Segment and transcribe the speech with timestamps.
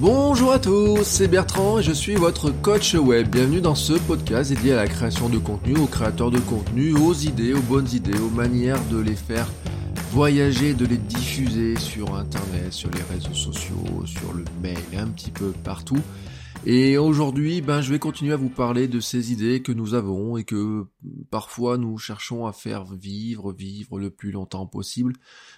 [0.00, 3.28] Bonjour à tous, c'est Bertrand et je suis votre coach web.
[3.28, 7.14] Bienvenue dans ce podcast dédié à la création de contenu, aux créateurs de contenu, aux
[7.14, 9.50] idées, aux bonnes idées, aux manières de les faire
[10.12, 15.32] voyager, de les diffuser sur Internet, sur les réseaux sociaux, sur le mail, un petit
[15.32, 16.00] peu partout.
[16.64, 20.36] Et aujourd'hui, ben, je vais continuer à vous parler de ces idées que nous avons
[20.36, 20.86] et que
[21.28, 25.14] parfois nous cherchons à faire vivre, vivre le plus longtemps possible.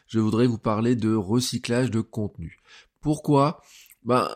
[0.07, 2.57] Je voudrais vous parler de recyclage de contenu.
[3.02, 3.61] Pourquoi?
[4.05, 4.29] Ben,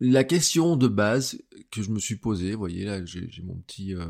[0.00, 3.94] la question de base que je me suis posée, vous voyez là, j'ai mon petit,
[3.94, 4.06] euh,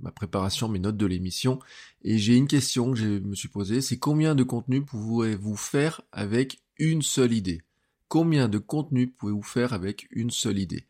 [0.00, 1.58] ma préparation, mes notes de l'émission,
[2.02, 6.02] et j'ai une question que je me suis posée, c'est combien de contenu pouvez-vous faire
[6.12, 7.62] avec une seule idée?
[8.08, 10.86] Combien de contenu pouvez-vous faire avec une seule idée?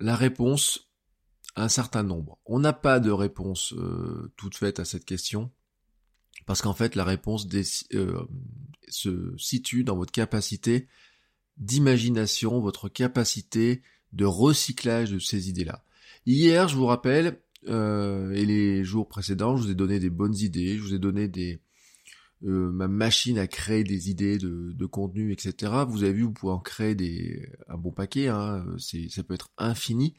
[0.00, 0.90] La réponse,
[1.56, 2.38] un certain nombre.
[2.46, 5.52] On n'a pas de réponse euh, toute faite à cette question,
[6.46, 7.46] parce qu'en fait la réponse
[7.94, 8.24] euh,
[8.88, 10.88] se situe dans votre capacité
[11.60, 15.84] d'imagination, votre capacité de recyclage de ces idées-là.
[16.26, 20.36] Hier, je vous rappelle, euh, et les jours précédents, je vous ai donné des bonnes
[20.36, 21.60] idées, je vous ai donné des
[22.42, 25.72] euh, ma machine à créer des idées de, contenu, etc.
[25.86, 29.50] Vous avez vu, vous pouvez en créer des un bon paquet, hein, ça peut être
[29.58, 30.14] infini.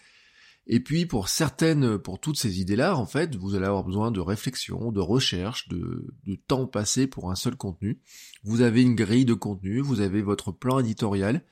[0.68, 4.20] Et puis pour certaines, pour toutes ces idées-là, en fait, vous allez avoir besoin de
[4.20, 6.14] réflexion, de recherche, de,
[6.48, 8.00] temps passé pour un seul contenu.
[8.44, 11.44] Vous avez une grille de contenu, vous avez votre plan éditorial,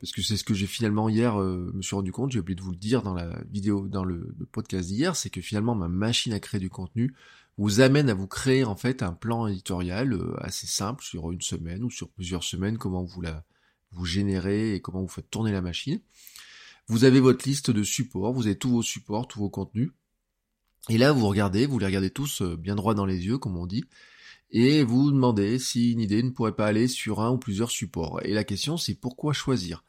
[0.00, 2.56] parce que c'est ce que j'ai finalement hier euh, me suis rendu compte, j'ai oublié
[2.56, 5.74] de vous le dire dans la vidéo, dans le, le podcast d'hier, c'est que finalement
[5.74, 7.14] ma machine à créer du contenu
[7.58, 11.42] vous amène à vous créer en fait un plan éditorial euh, assez simple sur une
[11.42, 13.44] semaine ou sur plusieurs semaines, comment vous la
[13.90, 16.00] vous générez et comment vous faites tourner la machine.
[16.88, 19.90] Vous avez votre liste de supports, vous avez tous vos supports, tous vos contenus.
[20.88, 23.58] Et là, vous regardez, vous les regardez tous euh, bien droit dans les yeux, comme
[23.58, 23.84] on dit,
[24.50, 27.70] et vous vous demandez si une idée ne pourrait pas aller sur un ou plusieurs
[27.70, 28.20] supports.
[28.24, 29.84] Et la question, c'est pourquoi choisir?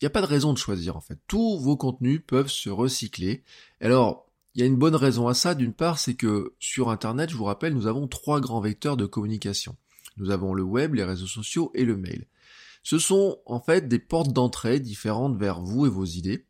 [0.00, 1.18] Il n'y a pas de raison de choisir, en fait.
[1.26, 3.42] Tous vos contenus peuvent se recycler.
[3.80, 5.54] Alors, il y a une bonne raison à ça.
[5.54, 9.06] D'une part, c'est que sur Internet, je vous rappelle, nous avons trois grands vecteurs de
[9.06, 9.76] communication.
[10.16, 12.26] Nous avons le web, les réseaux sociaux et le mail.
[12.82, 16.46] Ce sont en fait des portes d'entrée différentes vers vous et vos idées.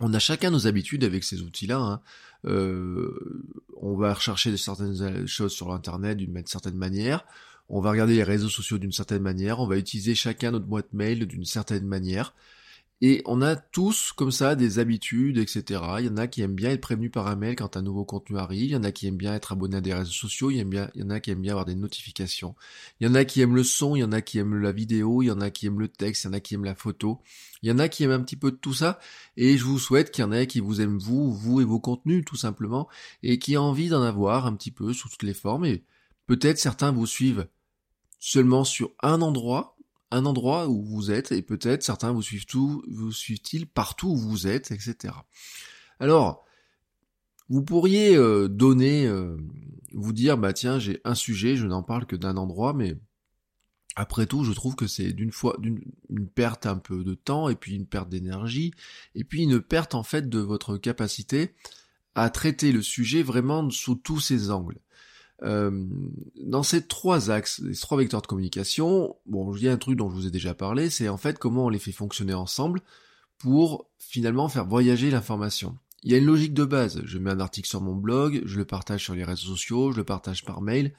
[0.00, 1.78] On a chacun nos habitudes avec ces outils-là.
[1.78, 2.00] Hein.
[2.44, 7.24] Euh, on va rechercher certaines choses sur l'internet d'une certaine manière.
[7.68, 9.60] On va regarder les réseaux sociaux d'une certaine manière.
[9.60, 12.34] On va utiliser chacun notre boîte mail d'une certaine manière.
[13.00, 15.80] Et on a tous comme ça des habitudes, etc.
[16.00, 18.04] Il y en a qui aiment bien être prévenus par un mail quand un nouveau
[18.04, 20.50] contenu arrive, il y en a qui aiment bien être abonnés à des réseaux sociaux,
[20.50, 22.56] il y, en a qui aiment bien avoir des notifications,
[22.98, 24.72] il y en a qui aiment le son, il y en a qui aiment la
[24.72, 26.64] vidéo, il y en a qui aiment le texte, il y en a qui aiment
[26.64, 27.20] la photo,
[27.62, 28.98] il y en a qui aiment un petit peu de tout ça,
[29.36, 31.78] et je vous souhaite qu'il y en ait qui vous aiment vous, vous et vos
[31.78, 32.88] contenus tout simplement,
[33.22, 35.84] et qui ont envie d'en avoir un petit peu sous toutes les formes, et
[36.26, 37.46] peut-être certains vous suivent
[38.18, 39.77] seulement sur un endroit,
[40.10, 44.16] un endroit où vous êtes, et peut-être certains vous suivent tout, vous suivent-ils partout où
[44.16, 45.14] vous êtes, etc.
[46.00, 46.44] Alors,
[47.48, 49.36] vous pourriez euh, donner, euh,
[49.92, 52.96] vous dire, bah tiens, j'ai un sujet, je n'en parle que d'un endroit, mais
[53.96, 57.48] après tout, je trouve que c'est d'une fois d'une une perte un peu de temps,
[57.48, 58.72] et puis une perte d'énergie,
[59.14, 61.54] et puis une perte en fait de votre capacité
[62.14, 64.78] à traiter le sujet vraiment sous tous ses angles.
[65.42, 65.86] Euh,
[66.42, 69.96] dans ces trois axes, les trois vecteurs de communication, bon, il y a un truc
[69.96, 72.80] dont je vous ai déjà parlé, c'est en fait comment on les fait fonctionner ensemble
[73.38, 75.78] pour finalement faire voyager l'information.
[76.02, 77.02] Il y a une logique de base.
[77.04, 79.96] Je mets un article sur mon blog, je le partage sur les réseaux sociaux, je
[79.96, 80.92] le partage par mail.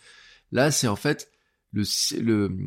[0.52, 1.32] Là, c'est en fait
[1.72, 1.84] le,
[2.20, 2.58] le,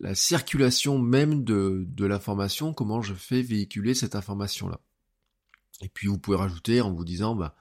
[0.00, 4.80] la circulation même de, de l'information, comment je fais véhiculer cette information-là.
[5.80, 7.54] Et puis vous pouvez rajouter en vous disant, bah,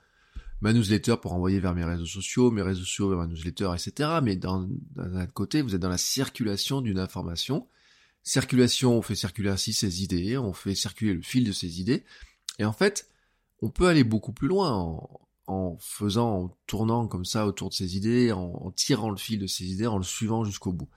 [0.62, 4.19] ma newsletter pour envoyer vers mes réseaux sociaux, mes réseaux sociaux vers ma newsletter, etc.
[4.24, 4.68] Mais d'un
[4.98, 7.68] autre côté, vous êtes dans la circulation d'une information.
[8.24, 12.04] Circulation, on fait circuler ainsi ses idées, on fait circuler le fil de ses idées.
[12.59, 13.09] Et en fait,
[13.62, 17.74] on peut aller beaucoup plus loin en, en faisant, en tournant comme ça autour de
[17.74, 20.89] ses idées, en, en tirant le fil de ses idées, en le suivant jusqu'au bout.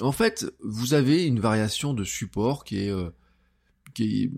[0.00, 3.10] En fait, vous avez une variation de support qui est, euh,
[3.94, 4.30] qui est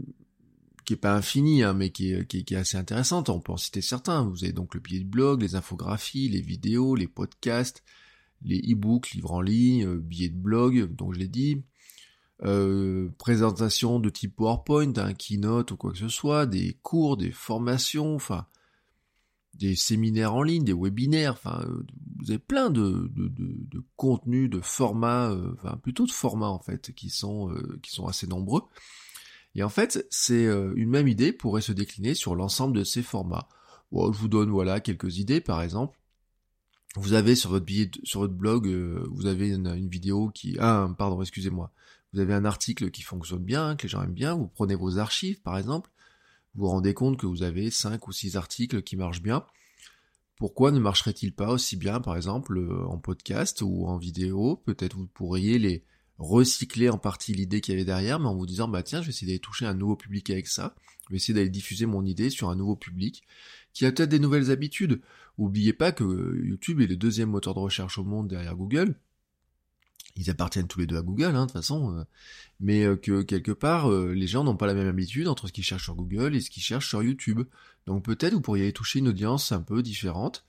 [0.85, 3.29] qui est pas infini, hein, mais qui est, qui, est, assez intéressante.
[3.29, 4.25] On peut en citer certains.
[4.25, 7.83] Vous avez donc le billet de blog, les infographies, les vidéos, les podcasts,
[8.43, 11.63] les e-books, livres en ligne, billets de blog, donc je l'ai dit,
[13.19, 18.17] présentation de type PowerPoint, un keynote ou quoi que ce soit, des cours, des formations,
[18.17, 18.47] enfin
[19.55, 21.85] des séminaires en ligne, des webinaires, enfin, euh,
[22.19, 26.59] vous avez plein de, de, de, contenus, de formats, euh, enfin plutôt de formats en
[26.59, 28.63] fait, qui sont, euh, qui sont assez nombreux.
[29.55, 33.49] Et en fait, c'est une même idée pourrait se décliner sur l'ensemble de ces formats.
[33.93, 35.99] Je vous donne voilà quelques idées, par exemple.
[36.97, 38.67] Vous avez sur votre billet, sur votre blog,
[39.11, 41.71] vous avez une, vidéo qui, ah, pardon, excusez-moi.
[42.13, 44.35] Vous avez un article qui fonctionne bien, que les gens aiment bien.
[44.35, 45.91] Vous prenez vos archives, par exemple
[46.55, 49.47] vous vous rendez compte que vous avez 5 ou 6 articles qui marchent bien.
[50.37, 54.57] Pourquoi ne marcherait-il pas aussi bien, par exemple, euh, en podcast ou en vidéo?
[54.57, 55.85] Peut-être vous pourriez les
[56.23, 59.07] recycler en partie l'idée qu'il y avait derrière, mais en vous disant, bah tiens, je
[59.07, 60.75] vais essayer d'aller toucher un nouveau public avec ça.
[61.07, 63.23] Je vais essayer d'aller diffuser mon idée sur un nouveau public
[63.73, 65.01] qui a peut-être des nouvelles habitudes.
[65.39, 68.97] N'oubliez pas que YouTube est le deuxième moteur de recherche au monde derrière Google
[70.17, 72.05] ils appartiennent tous les deux à Google, hein, de toute façon, euh,
[72.61, 75.53] mais euh, que quelque part, euh, les gens n'ont pas la même habitude entre ce
[75.53, 77.43] qu'ils cherchent sur Google et ce qu'ils cherchent sur YouTube.
[77.87, 80.45] Donc peut-être vous pourriez aller toucher une audience un peu différente,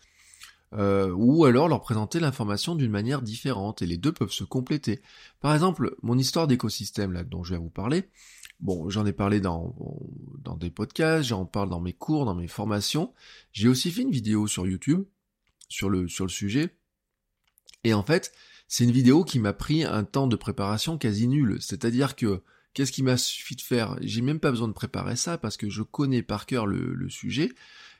[0.75, 5.02] ou alors leur présenter l'information d'une manière différente, et les deux peuvent se compléter.
[5.40, 8.10] Par exemple, mon histoire d'écosystème, là, dont je vais vous parler,
[8.60, 9.75] bon, j'en ai parlé dans,
[10.40, 13.14] dans des podcasts, j'en parle dans mes cours, dans mes formations,
[13.52, 15.04] j'ai aussi fait une vidéo sur YouTube,
[15.70, 16.75] sur le, sur le sujet,
[17.84, 18.31] et en fait,
[18.68, 21.58] c'est une vidéo qui m'a pris un temps de préparation quasi nul.
[21.60, 22.42] C'est-à-dire que
[22.74, 23.98] qu'est-ce qui m'a suffi de faire?
[24.02, 27.52] J'ai même pas besoin de préparer ça parce que je connais par cœur le, sujet.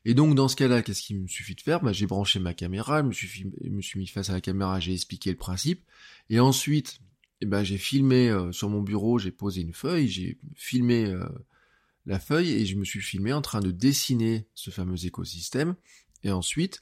[0.06, 1.82] Et donc dans ce cas-là, qu'est-ce qui me suffit de faire?
[1.82, 4.80] Bah, J'ai branché ma caméra, je me, suis, me suis mis face à la caméra,
[4.80, 5.84] j'ai expliqué le principe.
[6.30, 7.00] Et ensuite,
[7.42, 11.26] eh ben, j'ai filmé euh, sur mon bureau, j'ai posé une feuille, j'ai filmé euh,
[12.06, 15.76] la feuille et je me suis filmé en train de dessiner ce fameux écosystème.
[16.24, 16.82] Et ensuite,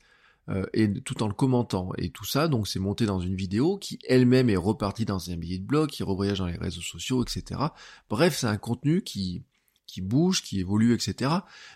[0.49, 1.91] euh, et tout en le commentant.
[1.97, 5.37] Et tout ça, donc, c'est monté dans une vidéo qui elle-même est repartie dans un
[5.37, 7.61] billet de blog, qui revoyage dans les réseaux sociaux, etc.
[8.09, 9.43] Bref, c'est un contenu qui
[9.91, 11.31] qui bouge, qui évolue, etc.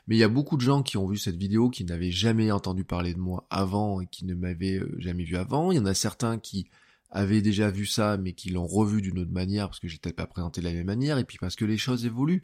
[0.08, 2.50] Mais il y a beaucoup de gens qui ont vu cette vidéo qui n'avaient jamais
[2.50, 5.72] entendu parler de moi avant et qui ne m'avaient euh, jamais vu avant.
[5.72, 6.68] Il y en a certains qui
[7.12, 10.28] avaient déjà vu ça, mais qui l'ont revu d'une autre manière parce que j'étais pas
[10.28, 12.44] présenté de la même manière et puis parce que les choses évoluent.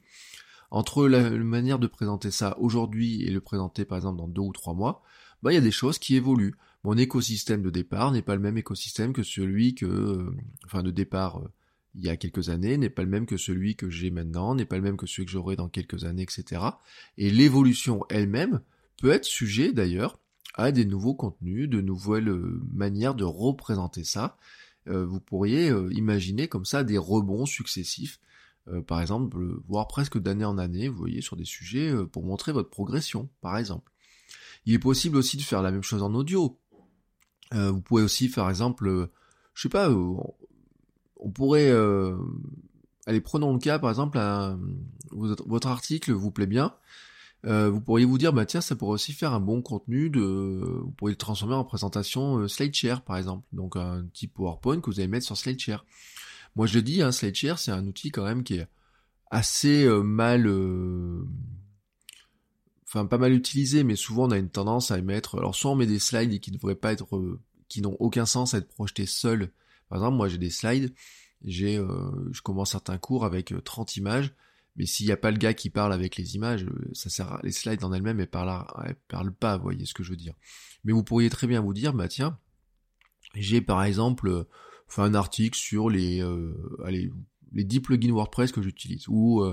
[0.72, 4.54] Entre la manière de présenter ça aujourd'hui et le présenter par exemple dans deux ou
[4.54, 5.04] trois mois,
[5.42, 6.56] bah il y a des choses qui évoluent.
[6.84, 10.36] Mon écosystème de départ n'est pas le même écosystème que celui que, euh,
[10.66, 11.52] enfin de départ euh,
[11.96, 14.66] il y a quelques années, n'est pas le même que celui que j'ai maintenant, n'est
[14.66, 16.62] pas le même que celui que j'aurai dans quelques années, etc.
[17.18, 18.62] Et l'évolution elle-même
[18.98, 20.20] peut être sujet d'ailleurs
[20.56, 24.38] à des nouveaux contenus, de nouvelles euh, manières de représenter ça.
[24.88, 28.20] vous pourriez imaginer comme ça des rebonds successifs,
[28.88, 29.38] par exemple,
[29.68, 33.58] voire presque d'année en année, vous voyez, sur des sujets pour montrer votre progression, par
[33.58, 33.92] exemple.
[34.66, 36.60] Il est possible aussi de faire la même chose en audio.
[37.54, 39.12] Euh, vous pouvez aussi, par exemple, euh,
[39.54, 40.16] je sais pas, euh,
[41.22, 41.72] on pourrait,
[43.06, 44.20] allez, prenons le cas, par exemple,
[45.12, 46.74] votre article vous plaît bien.
[47.44, 50.20] vous pourriez vous dire, bah tiens, ça pourrait aussi faire un bon contenu de,
[50.84, 53.46] vous pourriez le transformer en présentation SlideShare, par exemple.
[53.54, 55.86] Donc un type PowerPoint que vous allez mettre sur SlideShare.
[56.56, 58.68] Moi, je le dis, hein, SlideShare, c'est un outil quand même qui est
[59.30, 60.48] assez mal
[62.92, 65.38] enfin pas mal utilisé, mais souvent on a une tendance à émettre.
[65.38, 67.40] Alors soit on met des slides qui ne devraient pas être, euh,
[67.70, 69.52] qui n'ont aucun sens à être projetés seuls.
[69.92, 70.94] Par exemple, moi j'ai des slides,
[71.44, 74.34] j'ai, euh, je commence certains cours avec 30 euh, images,
[74.76, 77.52] mais s'il n'y a pas le gars qui parle avec les images, ça sert, les
[77.52, 80.34] slides en elles-mêmes elles parlent, elles parlent pas, vous voyez ce que je veux dire.
[80.84, 82.40] Mais vous pourriez très bien vous dire, bah tiens,
[83.36, 84.48] j'ai par exemple
[84.88, 86.22] fait un article sur les,
[86.84, 87.12] allez,
[87.52, 89.44] les 10 plugins WordPress que j'utilise, ou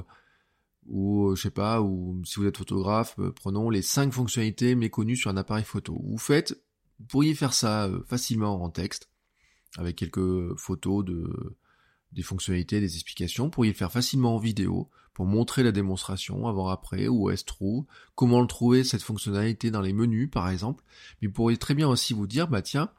[0.89, 4.75] ou euh, je sais pas, ou si vous êtes photographe, euh, prenons les cinq fonctionnalités
[4.75, 6.01] méconnues sur un appareil photo.
[6.05, 6.61] Vous faites,
[6.99, 9.11] vous pourriez faire ça euh, facilement en texte,
[9.77, 11.57] avec quelques photos de
[12.13, 13.45] des fonctionnalités, des explications.
[13.45, 17.85] Vous pourriez le faire facilement en vidéo pour montrer la démonstration avant-après, où est-ce trouve,
[18.15, 20.85] comment le trouver cette fonctionnalité dans les menus par exemple.
[21.21, 22.91] Mais vous pourriez très bien aussi vous dire, bah tiens,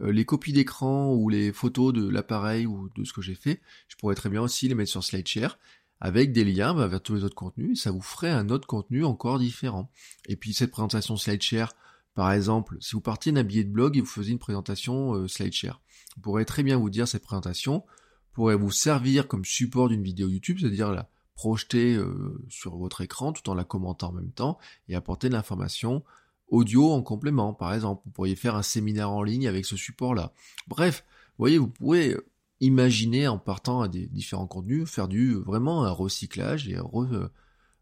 [0.00, 3.96] les copies d'écran ou les photos de l'appareil ou de ce que j'ai fait, je
[3.96, 5.58] pourrais très bien aussi les mettre sur SlideShare
[6.00, 9.04] avec des liens bah, vers tous les autres contenus, ça vous ferait un autre contenu
[9.04, 9.90] encore différent.
[10.28, 11.72] Et puis cette présentation SlideShare,
[12.14, 15.28] par exemple, si vous partiez d'un billet de blog et vous faisiez une présentation euh,
[15.28, 15.80] SlideShare,
[16.16, 17.84] vous pourrez très bien vous dire cette présentation
[18.32, 23.32] pourrait vous servir comme support d'une vidéo YouTube, c'est-à-dire la projeter euh, sur votre écran
[23.32, 24.58] tout en la commentant en même temps
[24.88, 26.02] et apporter de l'information
[26.48, 28.02] audio en complément, par exemple.
[28.04, 30.32] Vous pourriez faire un séminaire en ligne avec ce support-là.
[30.68, 32.16] Bref, vous voyez, vous pouvez
[32.60, 36.78] imaginer en partant à des différents contenus, faire du vraiment un recyclage et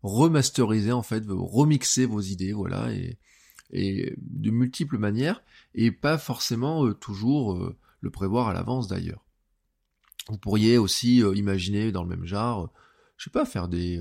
[0.03, 3.19] remasteriser en fait, remixer vos idées, voilà, et,
[3.71, 5.43] et de multiples manières,
[5.75, 9.25] et pas forcément euh, toujours euh, le prévoir à l'avance d'ailleurs.
[10.29, 12.73] Vous pourriez aussi euh, imaginer dans le même genre,
[13.17, 14.01] je sais pas, faire des...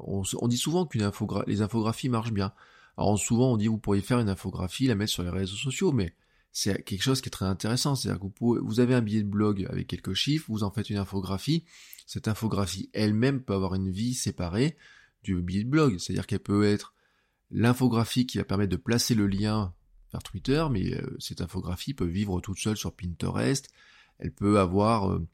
[0.00, 2.52] on, dit souvent qu'une infogra les infographies marchent bien.
[2.96, 5.92] Alors souvent on dit vous pourriez faire une infographie, la mettre sur les réseaux sociaux,
[5.92, 6.14] mais
[6.52, 7.94] c'est quelque chose qui est très intéressant.
[7.94, 10.90] C'est-à-dire que vous, vous avez un billet de blog avec quelques chiffres, vous en faites
[10.90, 11.64] une infographie.
[12.06, 14.76] Cette infographie elle-même peut avoir une vie séparée
[15.22, 15.98] du billet de blog.
[15.98, 16.94] C'est-à-dire qu'elle peut être
[17.50, 19.72] l'infographie qui va permettre de placer le lien
[20.20, 23.68] Twitter, mais euh, cette infographie peut vivre toute seule sur Pinterest.
[24.18, 25.26] Elle peut avoir euh,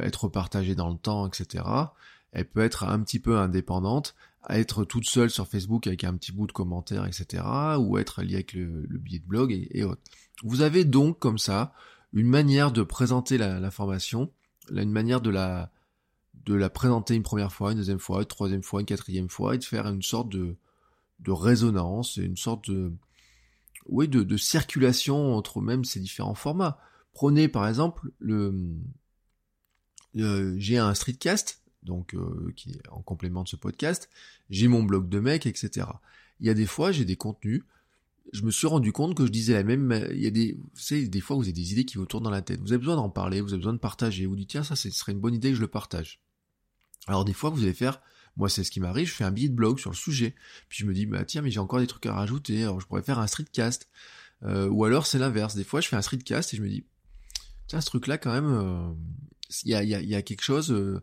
[0.00, 1.64] être partagée dans le temps, etc.
[2.32, 4.14] Elle peut être un petit peu indépendante
[4.48, 7.42] être toute seule sur Facebook avec un petit bout de commentaire, etc.,
[7.78, 10.00] ou être lié avec le, billet de blog et, autres.
[10.42, 11.72] Vous avez donc comme ça
[12.12, 14.30] une manière de présenter l'information,
[14.70, 15.70] une manière de la
[16.44, 19.56] de la présenter une première fois, une deuxième fois, une troisième fois, une quatrième fois,
[19.56, 20.56] et de faire une sorte de,
[21.18, 22.92] de résonance, une sorte de
[23.88, 26.78] oui de, circulation entre même ces différents formats.
[27.12, 28.54] Prenez par exemple le,
[30.14, 34.10] le j'ai un streetcast donc euh, qui est en complément de ce podcast,
[34.50, 35.86] j'ai mon blog de mec, etc.
[36.40, 37.62] Il y a des fois, j'ai des contenus,
[38.32, 40.80] je me suis rendu compte que je disais la même, il y a des, vous
[40.80, 42.78] savez, des fois vous avez des idées qui vous tournent dans la tête, vous avez
[42.78, 45.20] besoin d'en parler, vous avez besoin de partager, vous dites tiens ça ce serait une
[45.20, 46.20] bonne idée que je le partage.
[47.06, 48.02] Alors des fois vous allez faire,
[48.36, 50.34] moi c'est ce qui m'arrive, je fais un billet de blog sur le sujet,
[50.68, 52.86] puis je me dis bah tiens mais j'ai encore des trucs à rajouter, alors je
[52.86, 53.88] pourrais faire un streetcast,
[54.44, 56.84] euh, ou alors c'est l'inverse, des fois je fais un streetcast et je me dis
[57.66, 58.92] tiens ce truc là quand même, euh,
[59.64, 61.00] il y, a, y, a, y, a, quelque chose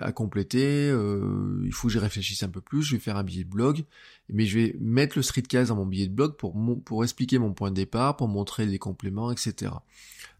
[0.00, 3.22] à compléter, euh, il faut que j'y réfléchisse un peu plus, je vais faire un
[3.22, 3.84] billet de blog,
[4.28, 7.52] mais je vais mettre le streetcast dans mon billet de blog pour, pour expliquer mon
[7.52, 9.72] point de départ, pour montrer les compléments, etc.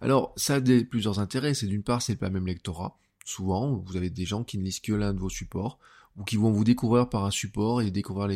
[0.00, 3.76] Alors, ça a des, plusieurs intérêts, c'est d'une part, c'est pas le même lectorat, souvent,
[3.76, 5.78] vous avez des gens qui ne lisent que l'un de vos supports,
[6.16, 8.28] ou qui vont vous découvrir par un support et découvrir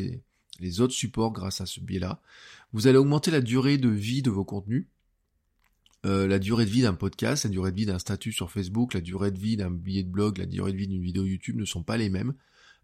[0.61, 2.21] les, autres supports grâce à ce biais-là.
[2.73, 4.87] Vous allez augmenter la durée de vie de vos contenus,
[6.07, 8.95] euh, la durée de vie d'un podcast, la durée de vie d'un statut sur Facebook,
[8.95, 11.57] la durée de vie d'un billet de blog, la durée de vie d'une vidéo YouTube
[11.57, 12.35] ne sont pas les mêmes.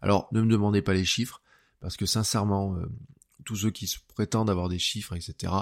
[0.01, 1.41] Alors ne me demandez pas les chiffres,
[1.79, 2.85] parce que sincèrement, euh,
[3.45, 5.53] tous ceux qui se prétendent avoir des chiffres, etc.,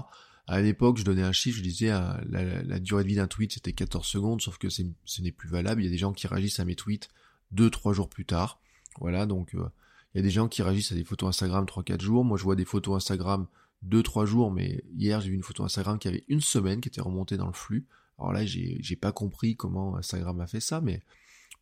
[0.48, 3.54] à l'époque, je donnais un chiffre, je disais euh, la, durée de vie d'un tweet
[3.54, 5.82] c'était 14 secondes, sauf que ce n'est plus valable.
[5.82, 7.10] Il y a des gens qui réagissent à mes tweets
[7.56, 8.60] 2-3 jours plus tard.
[9.00, 12.26] Voilà, donc il y a des gens qui réagissent à des photos Instagram 3-4 jours.
[12.26, 13.48] Moi je vois des photos Instagram
[13.82, 16.90] deux trois jours, mais hier j'ai vu une photo Instagram qui avait une semaine qui
[16.90, 17.88] était remontée dans le flux.
[18.20, 21.02] Alors là j'ai pas compris comment Instagram a fait ça, mais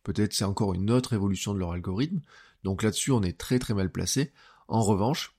[0.02, 2.20] peut-être c'est encore une autre évolution de leur algorithme.
[2.64, 4.32] Donc là-dessus on est très très mal placé.
[4.68, 5.34] En revanche,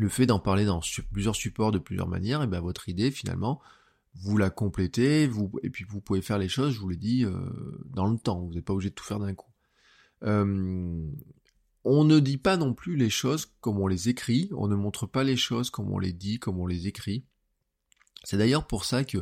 [0.00, 0.80] le fait d'en parler dans
[1.12, 3.60] plusieurs supports de plusieurs manières, et ben votre idée finalement
[4.20, 7.24] vous la complétez, vous et puis vous pouvez faire les choses, je vous l'ai dit,
[7.24, 7.32] euh,
[7.86, 8.40] dans le temps.
[8.40, 9.50] Vous n'êtes pas obligé de tout faire d'un coup.
[10.24, 11.08] Euh,
[11.84, 15.06] on ne dit pas non plus les choses comme on les écrit, on ne montre
[15.06, 17.24] pas les choses comme on les dit, comme on les écrit.
[18.24, 19.18] C'est d'ailleurs pour ça que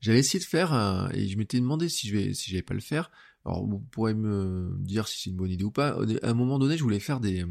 [0.00, 2.74] j'avais essayé de faire un, et je m'étais demandé si je vais, si j'allais pas
[2.74, 3.10] le faire.
[3.44, 5.98] Alors vous pourrez me dire si c'est une bonne idée ou pas.
[6.22, 7.44] À un moment donné, je voulais faire des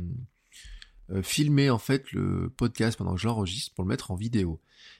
[1.12, 4.60] euh, filmer en fait le podcast pendant que je l'enregistre pour le mettre en vidéo.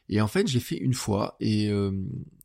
[0.10, 1.92] Et en fait, j'ai fait une fois et euh,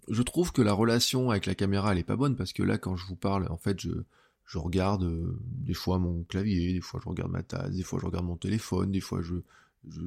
[0.09, 2.79] je trouve que la relation avec la caméra elle est pas bonne parce que là,
[2.79, 3.91] quand je vous parle, en fait, je
[4.45, 7.99] je regarde euh, des fois mon clavier, des fois je regarde ma tasse, des fois
[8.01, 9.35] je regarde mon téléphone, des fois je,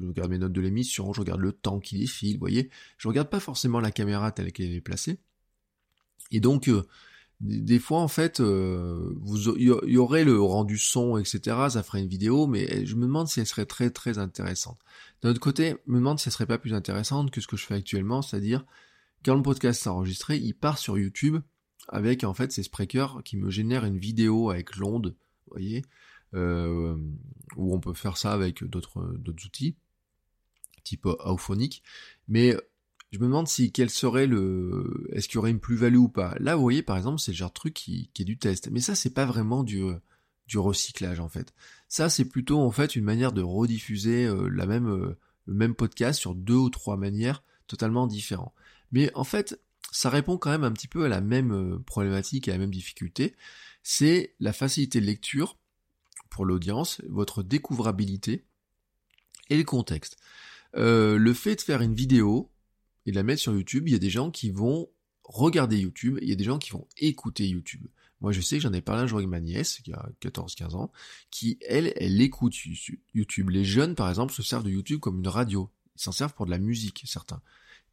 [0.06, 2.70] regarde mes notes de l'émission, je regarde le temps qui défile, vous voyez.
[2.98, 5.18] Je regarde pas forcément la caméra telle qu'elle est placée.
[6.30, 6.70] Et donc,
[7.40, 9.14] des fois, en fait, euh,
[9.58, 11.56] il y aurait le rendu son, etc.
[11.68, 14.78] Ça ferait une vidéo, mais je me demande si elle serait très très intéressante.
[15.20, 17.56] D'un autre côté, je me demande si elle serait pas plus intéressante que ce que
[17.58, 18.64] je fais actuellement, c'est-à-dire
[19.24, 21.38] quand le podcast est enregistré, il part sur YouTube
[21.88, 25.08] avec en fait ces Spreaker qui me génèrent une vidéo avec l'onde,
[25.46, 25.82] vous voyez,
[26.34, 26.96] euh,
[27.56, 29.76] où on peut faire ça avec d'autres d'autres outils,
[30.84, 31.82] type Auphonic,
[32.28, 32.56] mais
[33.16, 36.36] je me demande si quel serait le, est-ce qu'il y aurait une plus-value ou pas?
[36.38, 38.80] Là, vous voyez, par exemple, c'est le genre de truc qui, est du test, mais
[38.80, 39.84] ça, c'est pas vraiment du
[40.46, 41.52] du recyclage en fait.
[41.88, 45.74] Ça, c'est plutôt en fait une manière de rediffuser euh, la même euh, le même
[45.74, 48.52] podcast sur deux ou trois manières totalement différentes.
[48.92, 52.48] Mais en fait, ça répond quand même un petit peu à la même euh, problématique
[52.48, 53.34] et à la même difficulté.
[53.82, 55.56] C'est la facilité de lecture
[56.28, 58.44] pour l'audience, votre découvrabilité
[59.48, 60.18] et le contexte.
[60.76, 62.50] Euh, le fait de faire une vidéo
[63.06, 64.88] et de la mettre sur YouTube, il y a des gens qui vont
[65.24, 67.86] regarder YouTube, il y a des gens qui vont écouter YouTube.
[68.20, 70.74] Moi, je sais que j'en ai parlé un jour avec ma nièce, qui a 14-15
[70.74, 70.92] ans,
[71.30, 72.54] qui, elle, elle écoute
[73.14, 73.50] YouTube.
[73.50, 75.70] Les jeunes, par exemple, se servent de YouTube comme une radio.
[75.96, 77.42] Ils s'en servent pour de la musique, certains.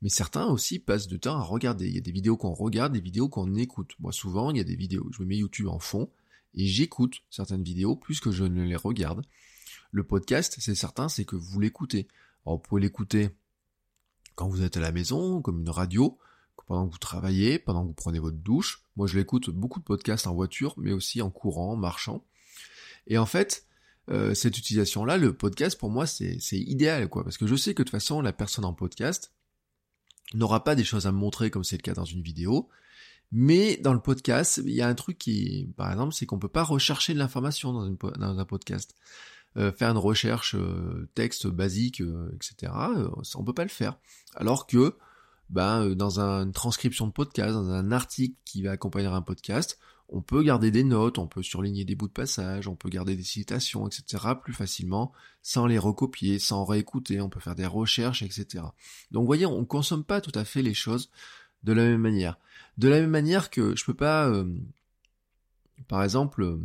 [0.01, 1.87] Mais certains aussi passent de temps à regarder.
[1.87, 3.91] Il y a des vidéos qu'on regarde, des vidéos qu'on écoute.
[3.99, 6.09] Moi, souvent, il y a des vidéos, je me mets YouTube en fond
[6.55, 9.25] et j'écoute certaines vidéos plus que je ne les regarde.
[9.91, 12.07] Le podcast, c'est certain, c'est que vous l'écoutez.
[12.45, 13.29] Alors, vous pouvez l'écouter
[14.35, 16.17] quand vous êtes à la maison, comme une radio,
[16.67, 18.83] pendant que vous travaillez, pendant que vous prenez votre douche.
[18.95, 22.23] Moi, je l'écoute beaucoup de podcasts en voiture, mais aussi en courant, en marchant.
[23.07, 23.65] Et en fait,
[24.09, 27.23] euh, cette utilisation-là, le podcast, pour moi, c'est idéal, quoi.
[27.23, 29.33] Parce que je sais que de toute façon, la personne en podcast
[30.33, 32.69] n'aura pas des choses à me montrer comme c'est le cas dans une vidéo.
[33.31, 36.47] Mais dans le podcast, il y a un truc qui, par exemple, c'est qu'on peut
[36.47, 38.95] pas rechercher de l'information dans, dans, un podcast.
[39.57, 42.01] Euh, faire une recherche euh, texte basique,
[42.33, 42.71] etc.
[43.35, 43.99] on peut pas le faire.
[44.35, 44.95] Alors que
[45.49, 49.77] ben, dans une transcription de podcast, dans un article qui va accompagner un podcast,
[50.09, 53.15] on peut garder des notes, on peut surligner des bouts de passage, on peut garder
[53.15, 54.33] des citations, etc.
[54.41, 58.63] plus facilement, sans les recopier, sans réécouter, on peut faire des recherches, etc.
[59.11, 61.09] Donc vous voyez, on ne consomme pas tout à fait les choses
[61.63, 62.37] de la même manière.
[62.77, 64.45] De la même manière que je peux pas, euh,
[65.87, 66.59] par exemple, euh,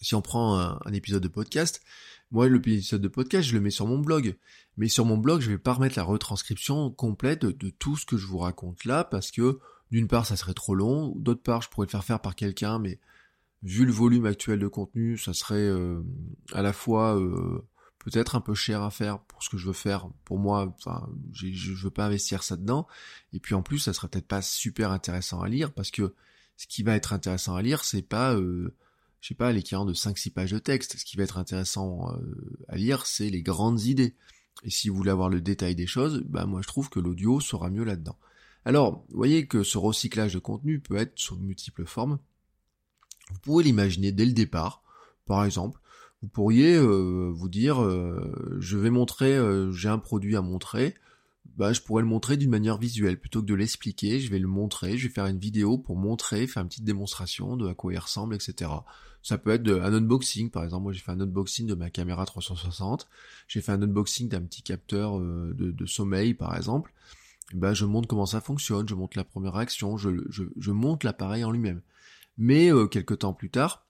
[0.00, 1.82] si on prend un, épisode de podcast,
[2.30, 4.36] moi l'épisode de podcast, je le mets sur mon blog.
[4.76, 8.16] Mais sur mon blog, je vais pas remettre la retranscription complète de tout ce que
[8.16, 9.58] je vous raconte là, parce que
[9.90, 12.78] d'une part, ça serait trop long, d'autre part, je pourrais le faire faire par quelqu'un,
[12.78, 12.98] mais
[13.62, 16.02] vu le volume actuel de contenu, ça serait euh,
[16.52, 17.64] à la fois euh,
[17.98, 20.08] peut-être un peu cher à faire pour ce que je veux faire.
[20.24, 22.86] Pour moi, enfin, je veux pas investir ça dedans.
[23.32, 26.14] Et puis en plus, ça serait peut-être pas super intéressant à lire parce que
[26.56, 28.74] ce qui va être intéressant à lire, c'est pas, euh,
[29.26, 30.96] je sais pas, l'équivalent de 5-6 pages de texte.
[30.96, 32.14] Ce qui va être intéressant
[32.68, 34.14] à lire, c'est les grandes idées.
[34.62, 37.40] Et si vous voulez avoir le détail des choses, bah moi je trouve que l'audio
[37.40, 38.16] sera mieux là-dedans.
[38.64, 42.20] Alors, vous voyez que ce recyclage de contenu peut être sous multiples formes.
[43.32, 44.84] Vous pouvez l'imaginer dès le départ.
[45.26, 45.80] Par exemple,
[46.22, 50.94] vous pourriez euh, vous dire, euh, je vais montrer, euh, j'ai un produit à montrer,
[51.56, 54.20] bah, je pourrais le montrer d'une manière visuelle plutôt que de l'expliquer.
[54.20, 57.56] Je vais le montrer, je vais faire une vidéo pour montrer, faire une petite démonstration
[57.56, 58.70] de à quoi il ressemble, etc.
[59.22, 60.84] Ça peut être un unboxing, par exemple.
[60.84, 63.08] Moi, j'ai fait un unboxing de ma caméra 360.
[63.48, 66.92] J'ai fait un unboxing d'un petit capteur de sommeil, par exemple
[67.54, 71.06] ben je montre comment ça fonctionne, je montre la première réaction, je, je, je montre
[71.06, 71.82] l'appareil en lui-même.
[72.38, 73.86] Mais euh, quelques temps plus tard,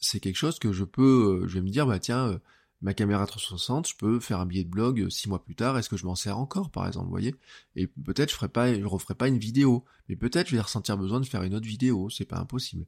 [0.00, 2.38] c'est quelque chose que je peux, euh, je vais me dire, bah tiens, euh,
[2.84, 5.88] ma caméra 360, je peux faire un billet de blog six mois plus tard, est-ce
[5.88, 7.34] que je m'en sers encore, par exemple, vous voyez?
[7.74, 10.96] Et peut-être je ferai pas, je referai pas une vidéo, mais peut-être je vais ressentir
[10.96, 12.86] besoin de faire une autre vidéo, c'est pas impossible.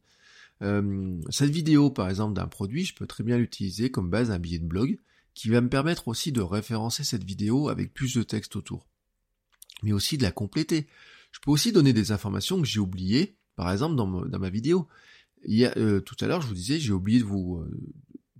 [1.30, 4.60] cette vidéo, par exemple, d'un produit, je peux très bien l'utiliser comme base d'un billet
[4.60, 4.98] de blog,
[5.34, 8.86] qui va me permettre aussi de référencer cette vidéo avec plus de texte autour
[9.82, 10.86] mais aussi de la compléter.
[11.32, 14.88] Je peux aussi donner des informations que j'ai oubliées, par exemple dans, ma vidéo.
[15.44, 17.70] Il y euh, tout à l'heure, je vous disais, j'ai oublié de vous, euh,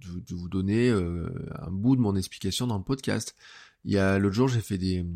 [0.07, 1.29] de, vous donner euh,
[1.61, 3.37] un bout de mon explication dans le podcast.
[3.85, 5.07] Il y a l'autre jour, j'ai fait des,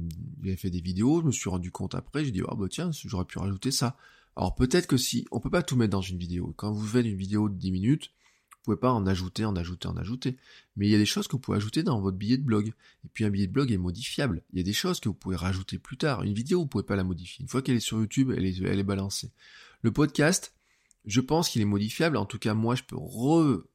[0.42, 2.90] j'ai fait des vidéos, je me suis rendu compte après, j'ai dit oh bah tiens,
[2.92, 3.96] j'aurais pu rajouter ça.
[4.37, 6.55] Alors peut-être que si, on peut pas tout mettre dans une vidéo.
[6.57, 8.12] Quand vous faites une vidéo de 10 minutes,
[8.61, 10.37] vous pouvez pas en ajouter, en ajouter, en ajouter.
[10.76, 12.68] Mais il y a des choses que vous pouvez ajouter dans votre billet de blog.
[13.05, 14.42] Et puis un billet de blog est modifiable.
[14.53, 16.22] Il y a des choses que vous pouvez rajouter plus tard.
[16.22, 17.42] Une vidéo, vous pouvez pas la modifier.
[17.42, 19.31] Une fois qu'elle est sur YouTube, elle est, elle est balancée.
[19.83, 20.55] Le podcast,
[21.06, 22.16] je pense qu'il est modifiable.
[22.16, 22.96] En tout cas, moi, je peux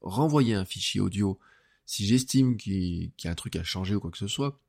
[0.01, 1.39] renvoyer un fichier audio
[1.85, 4.59] si j'estime qu'il y a un truc à changer ou quoi que ce soit.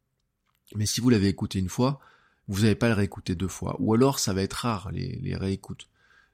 [0.74, 2.00] Mais si vous l'avez écouté une fois,
[2.48, 3.76] vous n'allez pas le réécouter deux fois.
[3.80, 5.88] Ou alors, ça va être rare, les, réécoutes.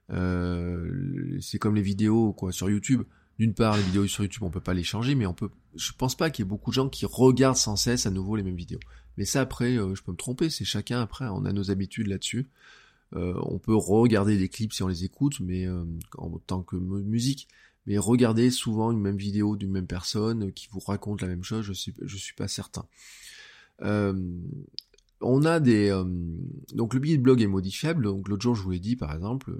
[0.09, 3.03] Euh, c'est comme les vidéos quoi sur YouTube
[3.39, 5.49] d'une part, les vidéos sur YouTube, on peut pas les changer, mais on peut.
[5.75, 8.35] Je pense pas qu'il y ait beaucoup de gens qui regardent sans cesse à nouveau
[8.35, 8.79] les mêmes vidéos.
[9.17, 10.49] Mais ça, après, euh, je peux me tromper.
[10.49, 11.01] C'est chacun.
[11.01, 12.47] Après, on a nos habitudes là-dessus.
[13.15, 15.85] Euh, on peut regarder des clips si on les écoute, mais euh,
[16.17, 17.47] en tant que musique.
[17.85, 21.65] Mais regarder souvent une même vidéo d'une même personne qui vous raconte la même chose,
[21.65, 22.85] je suis, je suis pas certain.
[23.81, 25.89] on a des
[26.73, 28.05] donc le billet de blog est modifiable.
[28.05, 29.53] Donc l'autre jour, je vous l'ai dit, par exemple,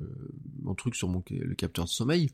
[0.61, 2.29] mon truc sur le capteur de sommeil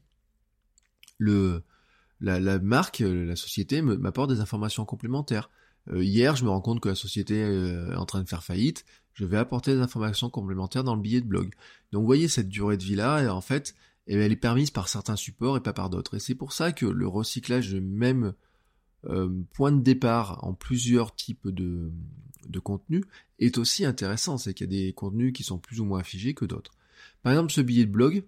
[2.21, 5.49] la, marque, euh, la société m'apporte des informations complémentaires.
[5.91, 8.43] Euh, hier, je me rends compte que la société euh, est en train de faire
[8.43, 8.85] faillite.
[9.19, 11.53] Je vais apporter des informations complémentaires dans le billet de blog.
[11.91, 13.75] Donc, vous voyez, cette durée de vie-là, en fait,
[14.07, 16.15] eh elle est permise par certains supports et pas par d'autres.
[16.15, 18.33] Et c'est pour ça que le recyclage de même
[19.53, 21.91] point de départ en plusieurs types de,
[22.47, 23.03] de contenus
[23.39, 24.37] est aussi intéressant.
[24.37, 26.71] C'est qu'il y a des contenus qui sont plus ou moins figés que d'autres.
[27.21, 28.23] Par exemple, ce billet de blog,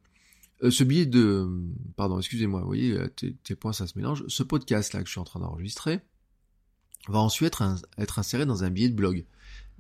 [0.63, 1.47] euh, ce billet de...
[1.95, 4.23] Pardon, excusez-moi, vous voyez, euh, tes, points, ça se mélange.
[4.27, 5.99] Ce podcast-là que je suis en train d'enregistrer
[7.07, 7.57] va ensuite
[7.97, 9.25] être, inséré dans un billet de blog.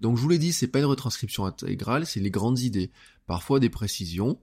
[0.01, 2.91] Donc je vous l'ai dit, c'est pas une retranscription intégrale, c'est les grandes idées.
[3.27, 4.39] Parfois des précisions,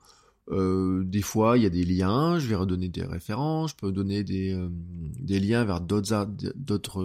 [0.50, 3.92] euh, des fois il y a des liens, je vais redonner des références, je peux
[3.92, 7.04] donner des, des liens vers d'autres d'autres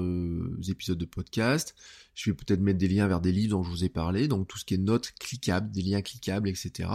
[0.70, 1.76] épisodes de podcast,
[2.14, 4.48] je vais peut-être mettre des liens vers des livres dont je vous ai parlé, donc
[4.48, 6.90] tout ce qui est notes cliquables, des liens cliquables, etc.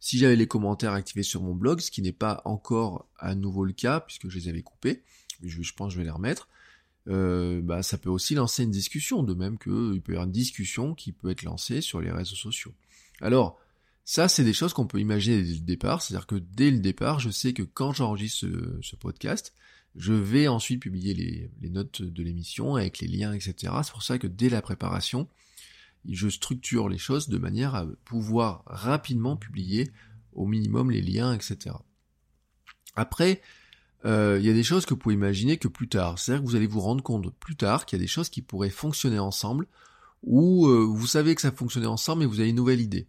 [0.00, 3.64] Si j'avais les commentaires activés sur mon blog, ce qui n'est pas encore à nouveau
[3.64, 5.02] le cas, puisque je les avais coupés,
[5.42, 6.48] je pense que je vais les remettre,
[7.08, 10.32] euh, bah, ça peut aussi lancer une discussion, de même qu'il peut y avoir une
[10.32, 12.74] discussion qui peut être lancée sur les réseaux sociaux.
[13.20, 13.58] Alors,
[14.10, 17.20] Ça, c'est des choses qu'on peut imaginer dès le départ, c'est-à-dire que dès le départ,
[17.20, 18.48] je sais que quand j'enregistre
[18.80, 19.52] ce, podcast,
[19.96, 23.54] je vais ensuite publier les, les notes de l'émission avec les liens, etc.
[23.82, 25.28] C'est pour ça que dès la préparation,
[26.08, 29.90] je structure les choses de manière à pouvoir rapidement publier
[30.32, 31.76] au minimum les liens, etc.
[32.94, 33.42] Après,
[34.04, 36.18] euh, il y a des choses que vous pouvez imaginer que plus tard.
[36.18, 38.42] C'est-à-dire que vous allez vous rendre compte plus tard qu'il y a des choses qui
[38.42, 39.66] pourraient fonctionner ensemble,
[40.22, 43.06] ou euh, vous savez que ça fonctionnait ensemble, mais vous avez une nouvelle idée.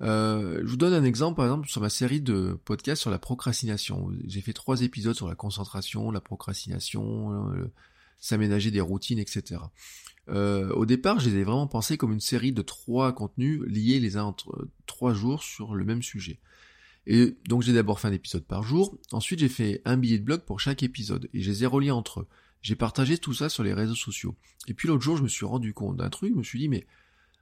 [0.00, 3.18] Euh, je vous donne un exemple, par exemple, sur ma série de podcasts sur la
[3.18, 4.10] procrastination.
[4.26, 7.70] J'ai fait trois épisodes sur la concentration, la procrastination,
[8.18, 9.60] s'aménager des routines, etc.
[10.28, 14.68] au départ, je vraiment pensé comme une série de trois contenus liés les uns entre
[14.86, 16.40] trois jours sur le même sujet.
[17.06, 20.24] Et donc j'ai d'abord fait un épisode par jour, ensuite j'ai fait un billet de
[20.24, 22.28] blog pour chaque épisode, et je les ai entre eux.
[22.62, 24.36] J'ai partagé tout ça sur les réseaux sociaux.
[24.68, 26.68] Et puis l'autre jour, je me suis rendu compte d'un truc, je me suis dit,
[26.68, 26.86] mais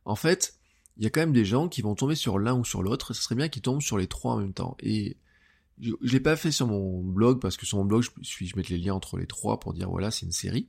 [0.06, 0.58] en fait,
[0.96, 3.12] il y a quand même des gens qui vont tomber sur l'un ou sur l'autre,
[3.12, 4.76] ce serait bien qu'ils tombent sur les trois en même temps.
[4.80, 5.18] Et
[5.80, 8.56] je, l'ai pas fait sur mon blog, parce que sur mon blog, je, je, je
[8.56, 10.68] mets les liens entre les trois pour dire, voilà, c'est une série.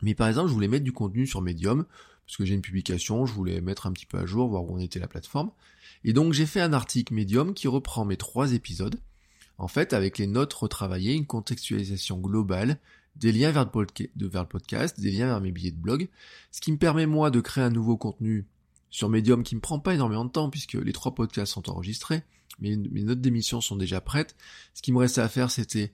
[0.00, 1.84] Mais par exemple, je voulais mettre du contenu sur Medium,
[2.26, 4.74] parce que j'ai une publication, je voulais mettre un petit peu à jour, voir où
[4.74, 5.50] en était la plateforme.
[6.04, 9.00] Et donc j'ai fait un article Medium qui reprend mes trois épisodes,
[9.58, 12.78] en fait avec les notes retravaillées, une contextualisation globale,
[13.16, 16.08] des liens vers le, podcast, des liens vers mes billets de blog,
[16.50, 18.46] ce qui me permet moi de créer un nouveau contenu
[18.90, 22.22] sur Medium qui me prend pas énormément de temps puisque les trois podcasts sont enregistrés,
[22.60, 24.36] mes, mes notes d'émission sont déjà prêtes.
[24.74, 25.92] Ce qui me restait à faire c'était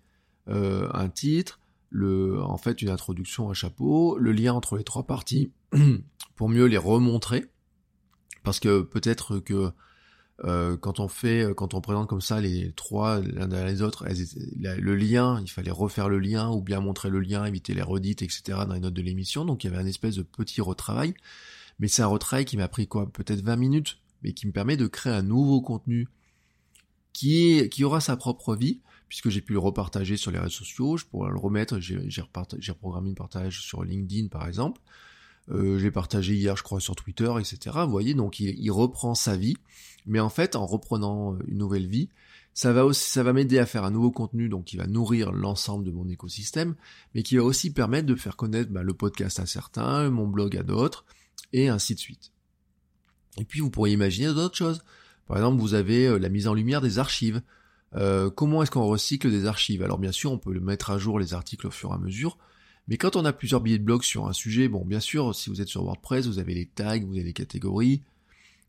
[0.48, 5.06] euh, un titre, le, en fait une introduction, un chapeau, le lien entre les trois
[5.06, 5.52] parties
[6.36, 7.46] pour mieux les remontrer.
[8.44, 9.72] Parce que peut-être que
[10.44, 14.06] euh, quand on fait, quand on présente comme ça les trois l'un derrière les autres,
[14.06, 18.22] le lien, il fallait refaire le lien ou bien montrer le lien, éviter les redites,
[18.22, 18.42] etc.
[18.66, 19.44] dans les notes de l'émission.
[19.44, 21.14] Donc il y avait un espèce de petit retravail.
[21.80, 24.76] Mais c'est un retravail qui m'a pris quoi Peut-être 20 minutes, mais qui me permet
[24.76, 26.08] de créer un nouveau contenu
[27.12, 30.96] qui, qui aura sa propre vie, puisque j'ai pu le repartager sur les réseaux sociaux,
[30.96, 34.80] je pourrais le remettre, j'ai reprogrammé une partage sur LinkedIn par exemple,
[35.50, 37.76] euh, j'ai partagé hier je crois sur Twitter, etc.
[37.84, 39.56] Vous voyez, donc il, il, reprend sa vie,
[40.06, 42.08] mais en fait en reprenant euh, une nouvelle vie,
[42.54, 45.30] ça va aussi, ça va m'aider à faire un nouveau contenu, donc qui va nourrir
[45.30, 46.74] l'ensemble de mon écosystème,
[47.14, 50.56] mais qui va aussi permettre de faire connaître bah, le podcast à certains, mon blog
[50.56, 51.04] à d'autres,
[51.52, 52.32] et ainsi de suite.
[53.38, 54.82] Et puis vous pourriez imaginer d'autres choses.
[55.28, 57.42] Par exemple, vous avez euh, la mise en lumière des archives.
[57.94, 59.82] Euh, comment est-ce qu'on recycle des archives?
[59.82, 62.38] Alors bien sûr, on peut mettre à jour les articles au fur et à mesure,
[62.88, 65.50] mais quand on a plusieurs billets de blog sur un sujet, bon, bien sûr, si
[65.50, 68.02] vous êtes sur WordPress, vous avez les tags, vous avez les catégories.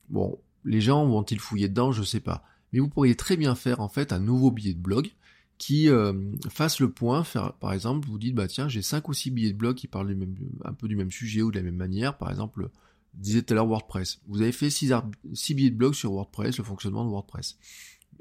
[0.09, 2.43] Bon, les gens vont-ils fouiller dedans, je sais pas.
[2.71, 5.09] Mais vous pourriez très bien faire en fait un nouveau billet de blog
[5.57, 6.13] qui euh,
[6.49, 7.23] fasse le point,
[7.59, 10.15] par exemple, vous dites bah tiens j'ai cinq ou six billets de blog qui parlent
[10.63, 12.69] un peu du même sujet ou de la même manière, par exemple,
[13.13, 14.21] disait tout à l'heure WordPress.
[14.27, 14.93] Vous avez fait six,
[15.53, 17.57] billets de blog sur WordPress, le fonctionnement de WordPress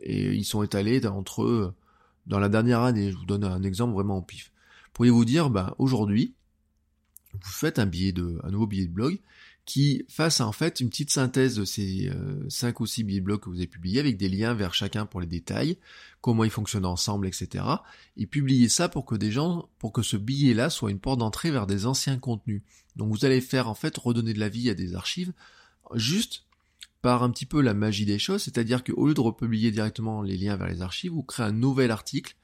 [0.01, 1.75] et ils sont étalés entre eux
[2.27, 3.11] dans la dernière année.
[3.11, 4.53] Je vous donne un exemple vraiment en pif.
[4.99, 6.35] Pourriez-vous dire, ben, aujourd'hui,
[7.33, 9.21] vous faites un billet de, un nouveau billet de blog
[9.65, 13.25] qui fasse en fait une petite synthèse de ces euh, cinq ou six billets de
[13.25, 15.79] blog que vous avez publiés avec des liens vers chacun pour les détails,
[16.21, 17.65] comment ils fonctionnent ensemble, etc.
[18.17, 21.53] Et publier ça pour que des gens, pour que ce billet-là soit une porte d'entrée
[21.53, 22.63] vers des anciens contenus.
[22.97, 25.33] Donc vous allez faire en fait redonner de la vie à des archives
[25.95, 26.43] juste
[27.03, 30.37] par un petit peu la magie des choses, c'est-à-dire qu'au lieu de republier directement les
[30.37, 32.35] liens vers les archives, vous créez un nouvel article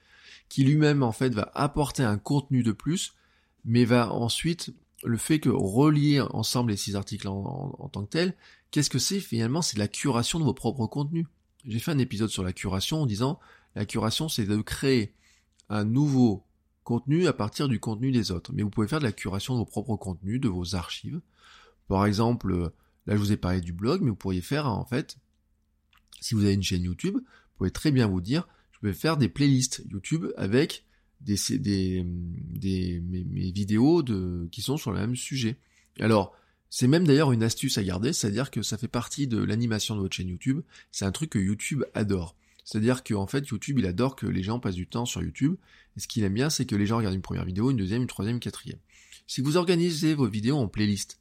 [0.49, 3.15] qui lui-même en fait va apporter un contenu de plus,
[3.65, 8.35] mais va ensuite le fait que relier ensemble les six articles en, tant que tel,
[8.71, 9.63] qu'est-ce que c'est finalement?
[9.63, 11.27] C'est la curation de vos propres contenus.
[11.67, 13.39] J'ai fait un épisode sur la curation en disant
[13.75, 15.15] la curation c'est de créer
[15.69, 16.45] un nouveau
[16.85, 18.53] contenu à partir du contenu des autres.
[18.55, 21.21] Mais vous pouvez faire de la curation de vos propres contenus, de vos archives.
[21.89, 22.73] Par exemple,
[23.07, 25.19] Là, je vous ai parlé du blog, mais vous pourriez faire, en fait,
[26.21, 28.49] si vous avez une chaîne YouTube, vous pouvez très bien vous dire,
[28.93, 30.85] faire des playlists YouTube avec
[31.21, 35.57] des, des, des mes, vidéos de, qui sont sur le même sujet.
[36.01, 36.35] Alors,
[36.71, 40.01] c'est même d'ailleurs une astuce à garder, c'est-à-dire que ça fait partie de l'animation de
[40.01, 40.61] votre chaîne YouTube.
[40.91, 42.37] C'est un truc que YouTube adore.
[42.65, 45.57] C'est-à-dire qu'en fait, YouTube, il adore que les gens passent du temps sur YouTube.
[45.97, 48.03] Et ce qu'il aime bien, c'est que les gens regardent une première vidéo, une deuxième,
[48.03, 48.79] une troisième, une quatrième.
[49.27, 51.21] Si vous organisez vos vidéos en playlist,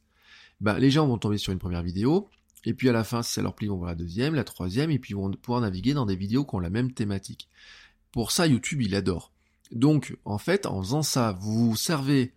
[0.60, 2.28] bah, les gens vont tomber sur une première vidéo,
[2.64, 4.44] et puis à la fin, si ça leur plaît, ils vont voir la deuxième, la
[4.44, 7.48] troisième, et puis ils vont pouvoir naviguer dans des vidéos qui ont la même thématique.
[8.12, 9.32] Pour ça, YouTube, il adore.
[9.70, 12.32] Donc, en fait, en faisant ça, vous servez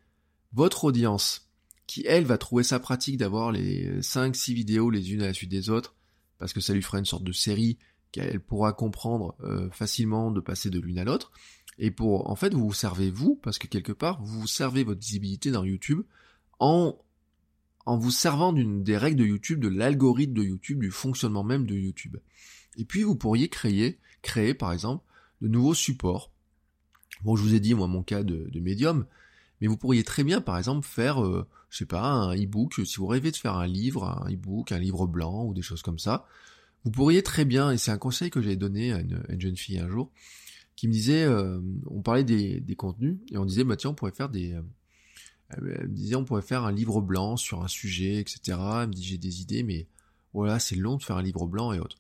[0.54, 1.50] votre audience,
[1.86, 5.52] qui, elle, va trouver ça pratique d'avoir les 5-6 vidéos les unes à la suite
[5.52, 5.96] des autres,
[6.40, 7.78] parce que ça lui fera une sorte de série
[8.12, 11.32] qu'elle pourra comprendre euh, facilement de passer de l'une à l'autre.
[11.78, 15.00] Et pour, en fait, vous vous servez vous, parce que quelque part, vous servez votre
[15.00, 16.02] visibilité dans YouTube
[16.60, 16.98] en
[17.88, 21.66] en vous servant d'une des règles de YouTube, de l'algorithme de YouTube, du fonctionnement même
[21.66, 22.18] de YouTube.
[22.76, 25.06] Et puis vous pourriez créer, créer par exemple,
[25.40, 26.30] de nouveaux supports.
[27.24, 29.06] Bon, je vous ai dit moi mon cas de, de médium,
[29.62, 32.74] mais vous pourriez très bien par exemple faire, euh, je sais pas, un e-book.
[32.86, 35.82] Si vous rêvez de faire un livre, un e-book, un livre blanc ou des choses
[35.82, 36.28] comme ça,
[36.84, 39.80] vous pourriez très bien, et c'est un conseil que j'avais donné à une, jeune fille
[39.80, 40.12] un jour,
[40.76, 44.12] qui me disait, euh, on parlait des, contenus, et on disait, bah tiens, on pourrait
[44.12, 44.60] faire des...
[45.50, 48.40] Elle me disait, on pourrait faire un livre blanc sur un sujet, etc.
[48.48, 49.88] Elle me dit, j'ai des idées, mais
[50.34, 51.98] voilà, c'est long de faire un livre blanc et autres.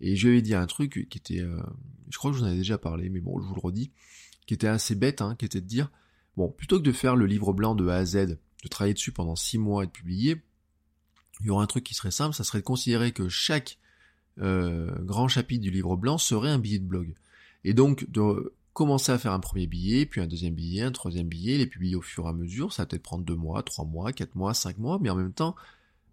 [0.00, 1.60] Et je lui avais dit un truc qui était, euh,
[2.10, 3.92] je crois que je vous en avais déjà parlé, mais bon, je vous le redis,
[4.46, 5.90] qui était assez bête, hein, qui était de dire,
[6.36, 9.12] bon, plutôt que de faire le livre blanc de A à Z, de travailler dessus
[9.12, 10.42] pendant six mois et de publier,
[11.40, 13.78] il y aurait un truc qui serait simple, ça serait de considérer que chaque
[14.38, 17.14] euh, grand chapitre du livre blanc serait un billet de blog.
[17.64, 21.28] Et donc de commencer à faire un premier billet, puis un deuxième billet, un troisième
[21.28, 23.86] billet, les publier au fur et à mesure, ça va peut-être prendre deux mois, trois
[23.86, 25.56] mois, quatre mois, cinq mois, mais en même temps,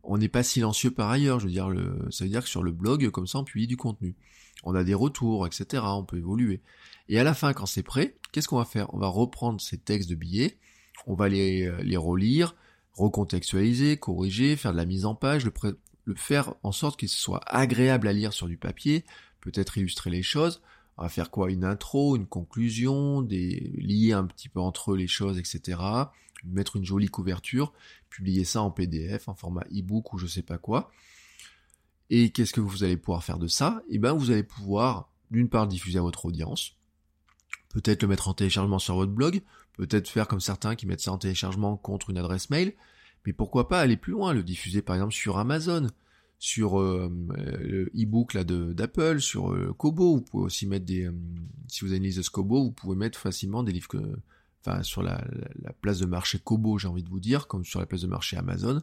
[0.01, 1.41] on n'est pas silencieux par ailleurs.
[1.41, 4.15] Je veux ça veut dire que sur le blog, comme ça, on publie du contenu.
[4.63, 5.83] On a des retours, etc.
[5.85, 6.61] On peut évoluer.
[7.09, 8.93] Et à la fin, quand c'est prêt, qu'est-ce qu'on va faire?
[8.93, 10.57] On va reprendre ces textes de billets,
[11.05, 12.55] on va les, les relire,
[12.93, 15.51] recontextualiser, corriger, faire de la mise en page, le,
[16.05, 19.03] le faire en sorte qu'il soit agréable à lire sur du papier,
[19.41, 20.61] peut-être illustrer les choses,
[20.97, 21.51] on va faire quoi?
[21.51, 25.79] Une intro, une conclusion, des lier un petit peu entre les choses, etc.
[26.45, 27.73] Mettre une jolie couverture,
[28.09, 30.91] publier ça en PDF, en format e-book ou je sais pas quoi.
[32.09, 33.81] Et qu'est-ce que vous allez pouvoir faire de ça?
[33.89, 36.75] Eh ben, vous allez pouvoir, d'une part, diffuser à votre audience,
[37.69, 39.41] peut-être le mettre en téléchargement sur votre blog,
[39.73, 42.73] peut-être faire comme certains qui mettent ça en téléchargement contre une adresse mail,
[43.25, 45.87] mais pourquoi pas aller plus loin, le diffuser par exemple sur Amazon,
[46.43, 47.09] sur euh,
[47.61, 51.13] le e-book là d'Apple, sur euh, Kobo, vous pouvez aussi mettre des, euh,
[51.69, 54.19] si vous avez une liste Kobo, vous pouvez mettre facilement des livres que,
[54.59, 55.23] enfin sur la,
[55.79, 58.35] place de marché Kobo, j'ai envie de vous dire, comme sur la place de marché
[58.35, 58.81] Amazon,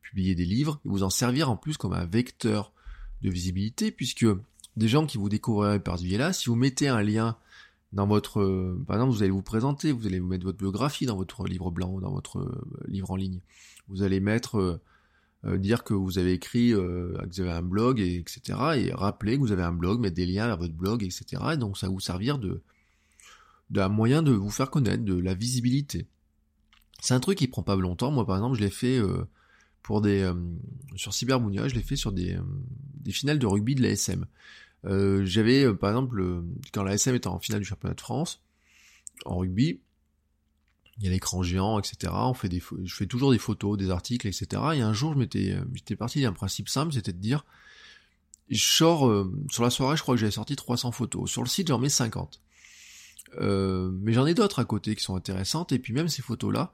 [0.00, 2.72] publier des livres et vous en servir en plus comme un vecteur
[3.20, 4.24] de visibilité, puisque
[4.78, 7.36] des gens qui vous découvriraient par ce biais-là, si vous mettez un lien
[7.92, 11.16] dans votre, par exemple, vous allez vous présenter, vous allez vous mettre votre biographie dans
[11.16, 13.40] votre livre blanc, dans votre livre en ligne.
[13.88, 14.80] Vous allez mettre,
[15.44, 18.58] euh, euh, dire que vous avez écrit, euh, que vous avez un blog, et, etc.
[18.76, 21.42] Et rappeler que vous avez un blog, mettre des liens vers votre blog, etc.
[21.54, 22.62] Et donc ça va vous servir de
[23.70, 26.06] d'un moyen de vous faire connaître, de la visibilité.
[27.00, 28.10] C'est un truc qui prend pas longtemps.
[28.10, 29.00] Moi, par exemple, je l'ai fait
[29.82, 30.30] pour des
[30.94, 32.36] sur Cyberbounia, je l'ai fait sur des,
[32.96, 34.26] des finales de rugby de la SM.
[34.84, 36.42] J'avais, par exemple,
[36.74, 38.42] quand la SM était en finale du championnat de France
[39.24, 39.80] en rugby,
[41.02, 42.12] il y a l'écran géant, etc.
[42.14, 44.46] On fait des, je fais toujours des photos, des articles, etc.
[44.74, 47.44] Et un jour, je m'étais, euh, j'étais parti d'un principe simple, c'était de dire,
[48.48, 51.28] je sors, euh, sur la soirée, je crois que j'avais sorti 300 photos.
[51.28, 52.40] Sur le site, j'en mets 50.
[53.40, 56.72] Euh, mais j'en ai d'autres à côté qui sont intéressantes, et puis même ces photos-là,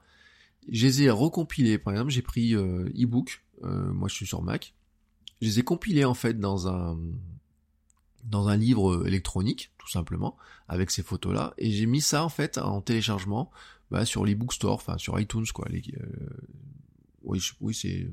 [0.71, 1.79] je les ai recompilées.
[1.79, 4.75] Par exemple, j'ai pris e-book, moi je suis sur Mac,
[5.41, 6.99] je les ai compilées en fait dans un,
[8.25, 10.37] dans un livre électronique, tout simplement,
[10.67, 13.49] avec ces photos-là, et j'ai mis ça en fait en téléchargement
[13.91, 15.67] bah, sur les bookstores, enfin sur iTunes quoi.
[15.69, 16.29] Euh,
[17.23, 18.09] oui, oui c'est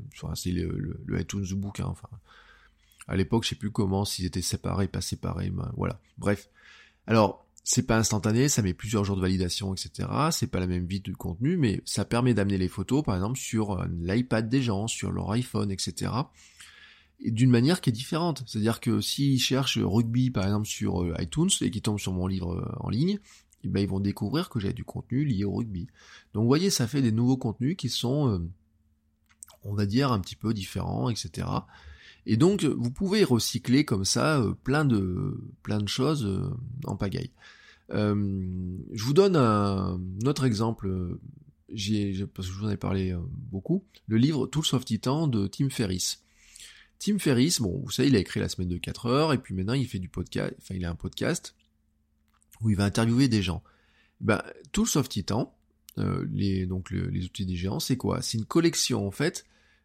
[0.50, 1.86] le, le, iTunes du bouquin.
[1.86, 2.08] Enfin,
[3.08, 6.00] à l'époque, je sais plus comment, s'ils étaient séparés, pas séparés, ben, voilà.
[6.18, 6.48] Bref.
[7.06, 10.08] Alors, c'est pas instantané, ça met plusieurs jours de validation, etc.
[10.30, 13.38] C'est pas la même vie de contenu, mais ça permet d'amener les photos, par exemple,
[13.38, 16.12] sur euh, l'iPad des gens, sur leur iPhone, etc.
[17.20, 18.44] Et d'une manière qui est différente.
[18.46, 22.26] C'est-à-dire que s'ils cherchent rugby, par exemple, sur euh, iTunes, et qu'ils tombent sur mon
[22.26, 23.18] livre en ligne,
[23.66, 25.87] ben, ils vont découvrir que j'ai du contenu lié au rugby.
[26.33, 28.38] Donc vous voyez, ça fait des nouveaux contenus qui sont, euh,
[29.64, 31.48] on va dire, un petit peu différents, etc.
[32.26, 36.50] Et donc vous pouvez recycler comme ça euh, plein de plein de choses euh,
[36.85, 37.31] en pagaille.
[37.90, 41.18] je vous donne un, autre exemple.
[41.68, 43.16] Parce que je vous en ai parlé
[43.50, 46.22] beaucoup, le livre Tools of Titan de Tim Ferriss.
[46.98, 49.55] Tim Ferriss, bon, vous savez, il a écrit la semaine de 4 heures, et puis
[49.55, 51.55] maintenant il fait du podcast, enfin il a un podcast,
[52.60, 53.62] où il va interviewer des gens.
[54.20, 54.42] Ben,
[54.72, 55.54] tout le soft Titan,
[55.98, 58.22] euh, les, donc les outils des géants, c'est quoi?
[58.22, 59.44] C'est une collection en fait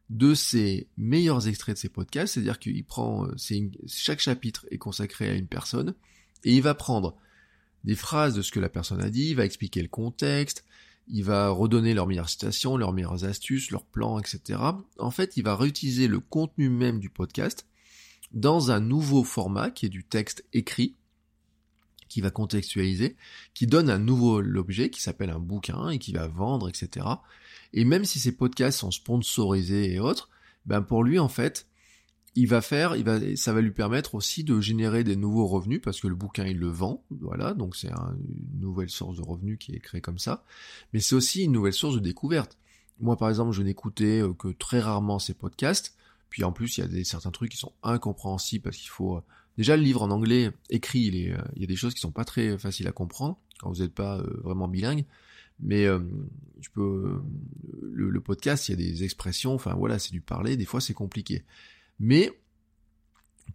[0.09, 3.35] de ses meilleurs extraits de ses podcasts, c'est-à-dire qu'il prend, euh,
[3.87, 5.95] chaque chapitre est consacré à une personne,
[6.43, 7.15] et il va prendre
[7.85, 10.65] des phrases de ce que la personne a dit, il va expliquer le contexte,
[11.07, 14.59] il va redonner leurs meilleures citations, leurs meilleures astuces, leurs plans, etc.
[14.99, 17.65] En fait, il va réutiliser le contenu même du podcast
[18.33, 20.95] dans un nouveau format qui est du texte écrit,
[22.11, 23.15] qui va contextualiser,
[23.53, 27.05] qui donne un nouveau objet qui s'appelle un bouquin et qui va vendre, etc.
[27.71, 30.29] Et même si ces podcasts sont sponsorisés et autres,
[30.65, 31.67] ben pour lui en fait,
[32.35, 35.81] il va faire, il va, ça va lui permettre aussi de générer des nouveaux revenus
[35.81, 39.57] parce que le bouquin il le vend, voilà, donc c'est une nouvelle source de revenus
[39.57, 40.43] qui est créée comme ça.
[40.91, 42.57] Mais c'est aussi une nouvelle source de découverte.
[42.99, 45.95] moi par exemple, je n'écoutais que très rarement ces podcasts.
[46.29, 49.21] Puis en plus, il y a des, certains trucs qui sont incompréhensibles parce qu'il faut
[49.61, 52.25] déjà le livre en anglais écrit, il, il y a des choses qui sont pas
[52.25, 55.05] très faciles à comprendre quand vous n'êtes pas vraiment bilingue.
[55.59, 57.21] Mais je peux
[57.81, 60.81] le, le, podcast, il y a des expressions, enfin voilà, c'est du parler, des fois
[60.81, 61.43] c'est compliqué.
[61.99, 62.31] Mais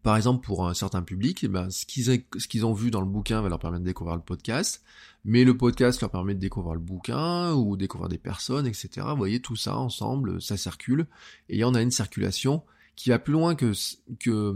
[0.03, 3.40] par exemple, pour un certain public, eh ben, ce qu'ils ont vu dans le bouquin
[3.40, 4.85] va leur permettre de découvrir le podcast,
[5.25, 8.88] mais le podcast leur permet de découvrir le bouquin ou découvrir des personnes, etc.
[9.11, 11.07] Vous voyez, tout ça ensemble, ça circule,
[11.49, 12.62] et on a une circulation
[12.97, 13.73] qui va plus loin que,
[14.19, 14.55] que,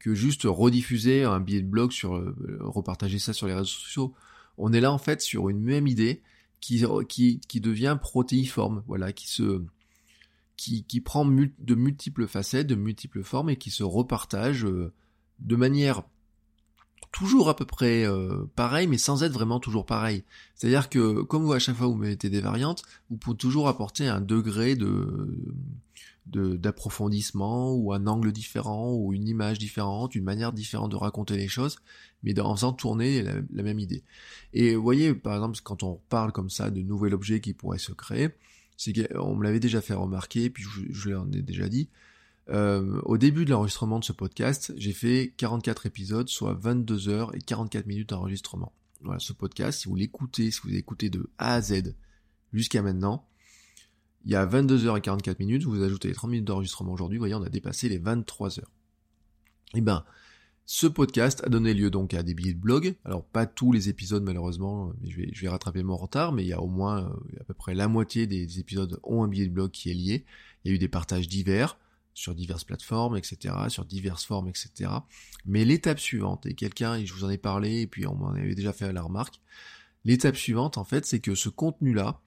[0.00, 4.14] que juste rediffuser un billet de blog sur, euh, repartager ça sur les réseaux sociaux.
[4.58, 6.22] On est là, en fait, sur une même idée
[6.60, 9.62] qui, qui, qui devient protéiforme, voilà, qui se,
[10.56, 14.92] qui, qui prend de multiples facettes, de multiples formes et qui se repartage euh,
[15.38, 16.02] de manière
[17.12, 18.44] toujours à peu près euh,
[18.88, 20.24] mais sans être vraiment toujours pareil.
[20.54, 24.08] C'est-à-dire que comme vous à chaque fois vous mettez des variantes, vous pouvez toujours apporter
[24.08, 25.34] un degré de
[26.26, 31.48] d'approfondissement ou un angle différent ou une image différente, une manière différente de raconter les
[31.48, 31.76] choses,
[32.22, 34.02] mais en faisant tourner la, même idée.
[34.52, 37.78] Et vous voyez, par exemple, quand on parle comme ça de nouvel objet qui pourrait
[37.78, 38.30] se créer,
[38.76, 41.88] c'est qu'on me l'avait déjà fait remarquer, puis je, l'en ai déjà dit.
[42.48, 47.34] Euh, au début de l'enregistrement de ce podcast, j'ai fait 44 épisodes, soit 22 heures
[47.34, 48.72] et 44 minutes d'enregistrement.
[49.02, 51.94] Voilà, ce podcast, si vous l'écoutez, si vous écoutez de A à Z
[52.52, 53.26] jusqu'à maintenant,
[54.26, 57.16] il y a 22 heures et 44 minutes, vous ajoutez les 30 minutes d'enregistrement aujourd'hui,
[57.16, 58.72] vous voyez, on a dépassé les 23 heures.
[59.74, 60.04] Eh ben,
[60.64, 62.96] ce podcast a donné lieu donc à des billets de blog.
[63.04, 66.42] Alors pas tous les épisodes malheureusement, mais je vais, je vais rattraper mon retard, mais
[66.42, 69.28] il y a au moins euh, à peu près la moitié des épisodes ont un
[69.28, 70.24] billet de blog qui est lié.
[70.64, 71.78] Il y a eu des partages divers
[72.12, 74.90] sur diverses plateformes, etc., sur diverses formes, etc.
[75.44, 78.54] Mais l'étape suivante, et quelqu'un, je vous en ai parlé, et puis on m'en avait
[78.54, 79.40] déjà fait la remarque,
[80.04, 82.20] l'étape suivante en fait, c'est que ce contenu-là,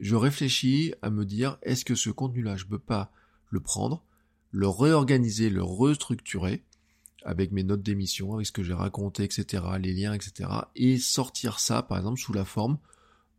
[0.00, 3.12] je réfléchis à me dire, est-ce que ce contenu-là, je peux pas
[3.50, 4.04] le prendre,
[4.50, 6.62] le réorganiser, le restructurer,
[7.24, 11.58] avec mes notes d'émission, avec ce que j'ai raconté, etc., les liens, etc., et sortir
[11.58, 12.78] ça, par exemple, sous la forme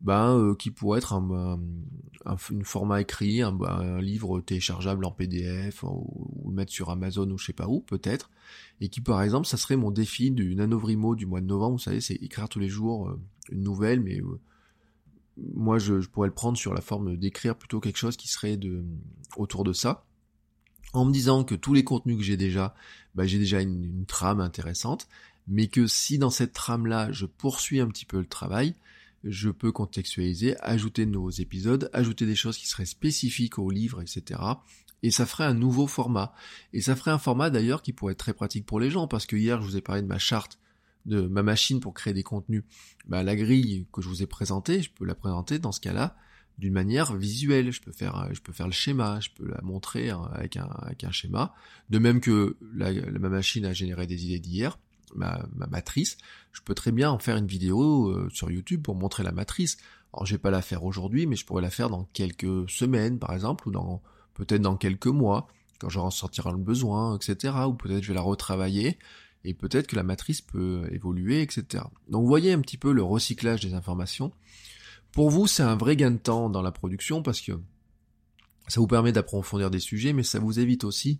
[0.01, 6.53] ben, euh, qui pourrait être un, format écrit, un, livre téléchargeable en PDF, ou, le
[6.53, 8.29] mettre sur Amazon ou je sais pas où, peut-être,
[8.81, 11.83] et qui, par exemple, ça serait mon défi du Nanovrimo du mois de novembre, vous
[11.83, 13.19] savez, c'est écrire tous les jours euh,
[13.49, 14.39] une nouvelle, mais euh,
[15.53, 18.83] moi, je, pourrais le prendre sur la forme d'écrire plutôt quelque chose qui serait de
[19.37, 20.05] autour de ça
[20.93, 22.73] en me disant que tous les contenus que j'ai déjà,
[23.15, 25.07] bah, j'ai déjà une, trame intéressante,
[25.47, 28.75] mais que si dans cette trame-là, je poursuis un petit peu le travail,
[29.23, 34.01] je peux contextualiser, ajouter de nouveaux épisodes, ajouter des choses qui seraient spécifiques au livre,
[34.01, 34.41] etc.
[35.03, 36.33] Et ça ferait un nouveau format.
[36.73, 39.25] Et ça ferait un format d'ailleurs qui pourrait être très pratique pour les gens, parce
[39.25, 40.57] que hier je vous ai parlé de ma charte,
[41.05, 42.63] de ma machine pour créer des contenus.
[43.07, 46.15] Bah, la grille que je vous ai présentée, je peux la présenter dans ce cas-là
[46.57, 47.71] d'une manière visuelle.
[47.71, 50.57] Je peux faire, euh, je peux faire le schéma, je peux la montrer hein, avec
[50.57, 51.53] un, avec un schéma.
[51.89, 54.77] De même que la, ma machine a généré des idées d'hier,
[55.15, 56.17] ma, ma, matrice,
[56.51, 59.77] je peux très bien en faire une vidéo euh, sur YouTube pour montrer la matrice.
[60.13, 63.19] Alors je vais pas la faire aujourd'hui, mais je pourrais la faire dans quelques semaines,
[63.19, 64.01] par exemple, ou dans
[64.33, 65.47] peut-être dans quelques mois,
[65.79, 67.53] quand j'en sortira le besoin, etc.
[67.67, 68.97] Ou peut-être je vais la retravailler,
[69.45, 71.83] et peut-être que la matrice peut évoluer, etc.
[72.09, 74.31] Donc vous voyez un petit peu le recyclage des informations.
[75.11, 77.53] Pour vous, c'est un vrai gain de temps dans la production parce que
[78.67, 81.19] ça vous permet d'approfondir des sujets, mais ça vous évite aussi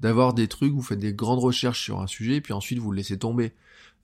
[0.00, 2.96] d'avoir des trucs, vous faites des grandes recherches sur un sujet, puis ensuite vous le
[2.98, 3.52] laissez tomber.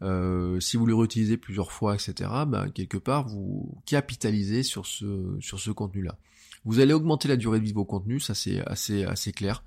[0.03, 5.37] Euh, si vous le réutilisez plusieurs fois, etc., ben, quelque part, vous capitalisez sur ce,
[5.41, 6.19] sur ce contenu-là.
[6.65, 9.63] Vous allez augmenter la durée de vie de vos contenus, ça c'est assez, assez clair.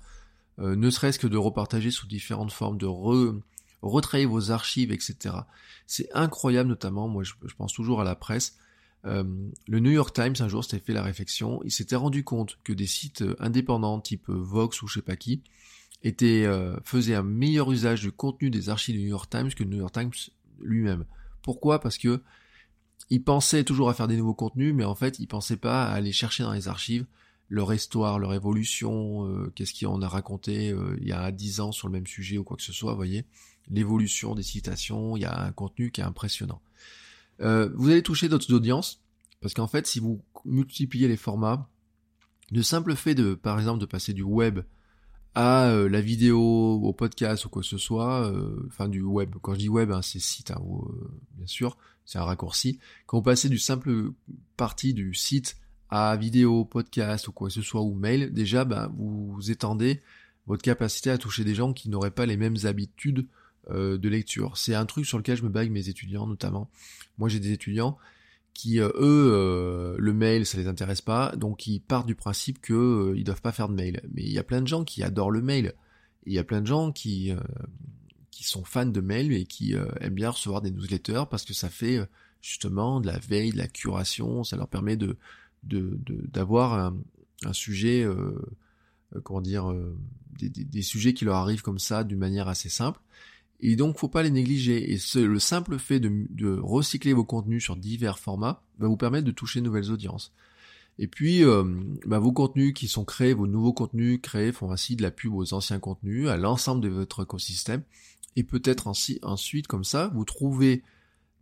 [0.58, 3.34] Euh, ne serait-ce que de repartager sous différentes formes, de re,
[3.82, 5.34] retravailler vos archives, etc.
[5.86, 8.58] C'est incroyable, notamment, moi je pense toujours à la presse,
[9.06, 9.24] euh,
[9.68, 12.72] le New York Times un jour s'était fait la réflexion, il s'était rendu compte que
[12.72, 15.42] des sites euh, indépendants type euh, Vox ou je sais pas qui
[16.02, 16.46] étaient,
[16.84, 19.78] faisaient un meilleur usage du contenu des archives du New York Times que le New
[19.78, 20.12] York Times
[20.60, 21.04] lui-même.
[21.42, 21.80] Pourquoi?
[21.80, 22.22] Parce que
[23.10, 25.94] il pensait toujours à faire des nouveaux contenus, mais en fait, il pensait pas à
[25.94, 27.06] aller chercher dans les archives
[27.48, 31.92] leur histoire, leur évolution, qu'est-ce qu'on a raconté il y a dix ans sur le
[31.92, 33.24] même sujet ou quoi que ce soit, voyez,
[33.70, 36.60] l'évolution des citations, il y a un contenu qui est impressionnant.
[37.40, 39.02] Euh, vous allez toucher d'autres audiences,
[39.40, 41.68] parce qu'en fait, si vous multipliez les formats,
[42.52, 44.60] le simple fait de, par exemple, de passer du web
[45.34, 49.34] à euh, la vidéo, au podcast ou quoi que ce soit, euh, enfin du web,
[49.42, 50.62] quand je dis web, hein, c'est site, hein,
[51.34, 52.78] bien sûr, c'est un raccourci.
[53.06, 54.12] Quand vous passez du simple
[54.56, 55.58] partie du site
[55.90, 60.00] à vidéo, podcast ou quoi que ce soit, ou mail, déjà, ben, vous étendez
[60.46, 63.26] votre capacité à toucher des gens qui n'auraient pas les mêmes habitudes
[63.70, 64.56] euh, de lecture.
[64.56, 66.70] C'est un truc sur lequel je me bague mes étudiants notamment.
[67.18, 67.98] Moi j'ai des étudiants
[68.54, 73.24] qui eux le mail ça les intéresse pas, donc ils partent du principe que ils
[73.24, 74.00] doivent pas faire de mail.
[74.14, 75.74] Mais il y a plein de gens qui adorent le mail.
[76.26, 77.32] Il y a plein de gens qui
[78.30, 81.68] qui sont fans de mail et qui aiment bien recevoir des newsletters parce que ça
[81.68, 82.00] fait
[82.40, 85.16] justement de la veille, de la curation, ça leur permet de
[85.64, 88.06] d'avoir de, un, un, sujet
[89.24, 89.74] comment dire
[90.38, 93.00] des, des, sujets qui leur arrivent comme ça d'une manière assez simple.
[93.60, 94.92] Et donc, faut pas les négliger.
[94.92, 99.32] Et le simple fait de, recycler vos contenus sur divers formats va vous permettre de
[99.32, 100.32] toucher de nouvelles audiences.
[100.98, 101.64] Et puis, euh,
[102.06, 105.34] bah, vos contenus qui sont créés, vos nouveaux contenus créés font ainsi de la pub
[105.34, 107.82] aux anciens contenus, à l'ensemble de votre écosystème.
[108.34, 110.82] Et peut-être ainsi, ensuite, comme ça, vous trouvez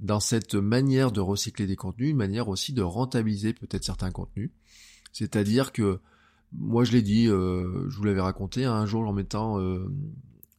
[0.00, 4.50] dans cette manière de recycler des contenus, une manière aussi de rentabiliser peut-être certains contenus.
[5.12, 6.00] C'est-à-dire que,
[6.52, 9.88] moi je l'ai dit, euh, je vous l'avais raconté, hein, un jour en mettant euh,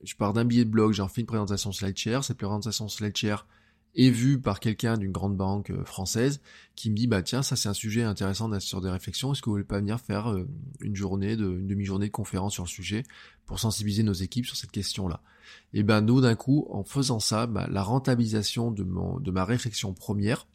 [0.05, 2.23] je pars d'un billet de blog, j'en fais une présentation SlideShare.
[2.23, 3.47] Cette présentation SlideShare
[3.95, 6.41] est vue par quelqu'un d'une grande banque euh, française
[6.75, 9.45] qui me dit bah tiens ça c'est un sujet intéressant sur des réflexions est-ce que
[9.45, 10.47] vous voulez pas venir faire euh,
[10.81, 13.03] une journée de une demi-journée de conférence sur le sujet
[13.45, 15.21] pour sensibiliser nos équipes sur cette question là
[15.73, 19.45] et ben nous d'un coup en faisant ça bah, la rentabilisation de mon de ma
[19.45, 20.47] réflexion première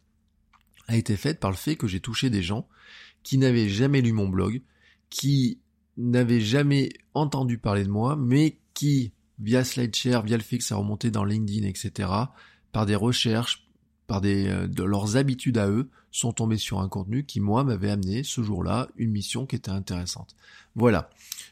[0.87, 2.67] a été faite par le fait que j'ai touché des gens
[3.23, 4.61] qui n'avaient jamais lu mon blog
[5.09, 5.59] qui
[5.97, 10.75] n'avaient jamais entendu parler de moi mais qui via SlideShare, via le fait que ça
[10.75, 12.09] remontait dans LinkedIn, etc.,
[12.71, 13.67] par des recherches,
[14.07, 17.63] par des, euh, de leurs habitudes à eux, sont tombés sur un contenu qui, moi,
[17.63, 20.35] m'avait amené ce jour-là une mission qui était intéressante.
[20.75, 21.09] Voilà.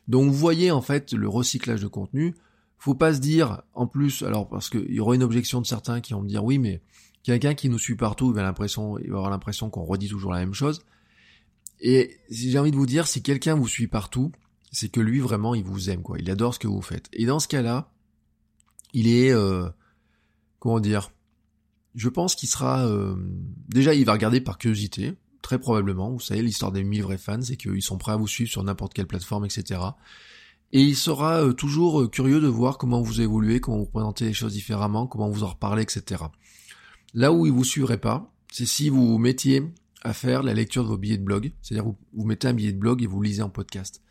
[0.07, 2.35] Donc, vous voyez, en fait, le recyclage de contenu.
[2.77, 5.99] Faut pas se dire, en plus, alors, parce qu'il y aura une objection de certains
[5.99, 6.81] qui vont me dire, oui, mais
[7.23, 10.39] quelqu'un qui nous suit partout, il va, l'impression, va avoir l'impression qu'on redit toujours la
[10.39, 10.85] même chose.
[11.81, 14.31] Et j'ai envie de vous dire, si quelqu'un vous suit partout,
[14.71, 17.09] c'est que lui vraiment il vous aime quoi, il adore ce que vous faites.
[17.13, 17.91] Et dans ce cas-là,
[18.93, 19.67] il est euh,
[20.59, 21.11] comment dire
[21.95, 23.15] Je pense qu'il sera euh,
[23.67, 26.11] déjà il va regarder par curiosité, très probablement.
[26.11, 28.63] Vous savez l'histoire des mille vrais fans, c'est qu'ils sont prêts à vous suivre sur
[28.63, 29.81] n'importe quelle plateforme, etc.
[30.71, 34.33] Et il sera euh, toujours curieux de voir comment vous évoluez, comment vous présentez les
[34.33, 36.23] choses différemment, comment vous en reparlez, etc.
[37.15, 39.63] Là où il vous suivrait pas, c'est si vous vous mettiez
[40.03, 42.71] à faire la lecture de vos billets de blog, c'est-à-dire vous, vous mettez un billet
[42.71, 44.01] de blog et vous lisez en podcast.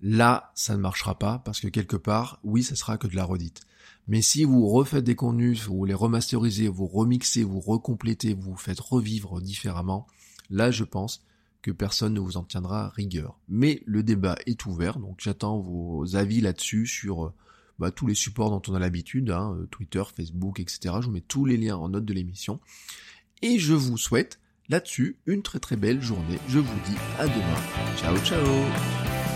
[0.00, 3.24] Là, ça ne marchera pas parce que quelque part, oui, ça sera que de la
[3.24, 3.62] redite.
[4.08, 8.80] Mais si vous refaites des contenus, vous les remasterisez, vous remixez, vous recomplétez, vous faites
[8.80, 10.06] revivre différemment,
[10.50, 11.24] là, je pense
[11.62, 13.40] que personne ne vous en tiendra rigueur.
[13.48, 17.32] Mais le débat est ouvert, donc j'attends vos avis là-dessus sur
[17.78, 20.94] bah, tous les supports dont on a l'habitude, hein, Twitter, Facebook, etc.
[21.00, 22.60] Je vous mets tous les liens en note de l'émission.
[23.42, 24.38] Et je vous souhaite
[24.68, 26.38] là-dessus une très très belle journée.
[26.48, 27.96] Je vous dis à demain.
[27.96, 29.35] Ciao ciao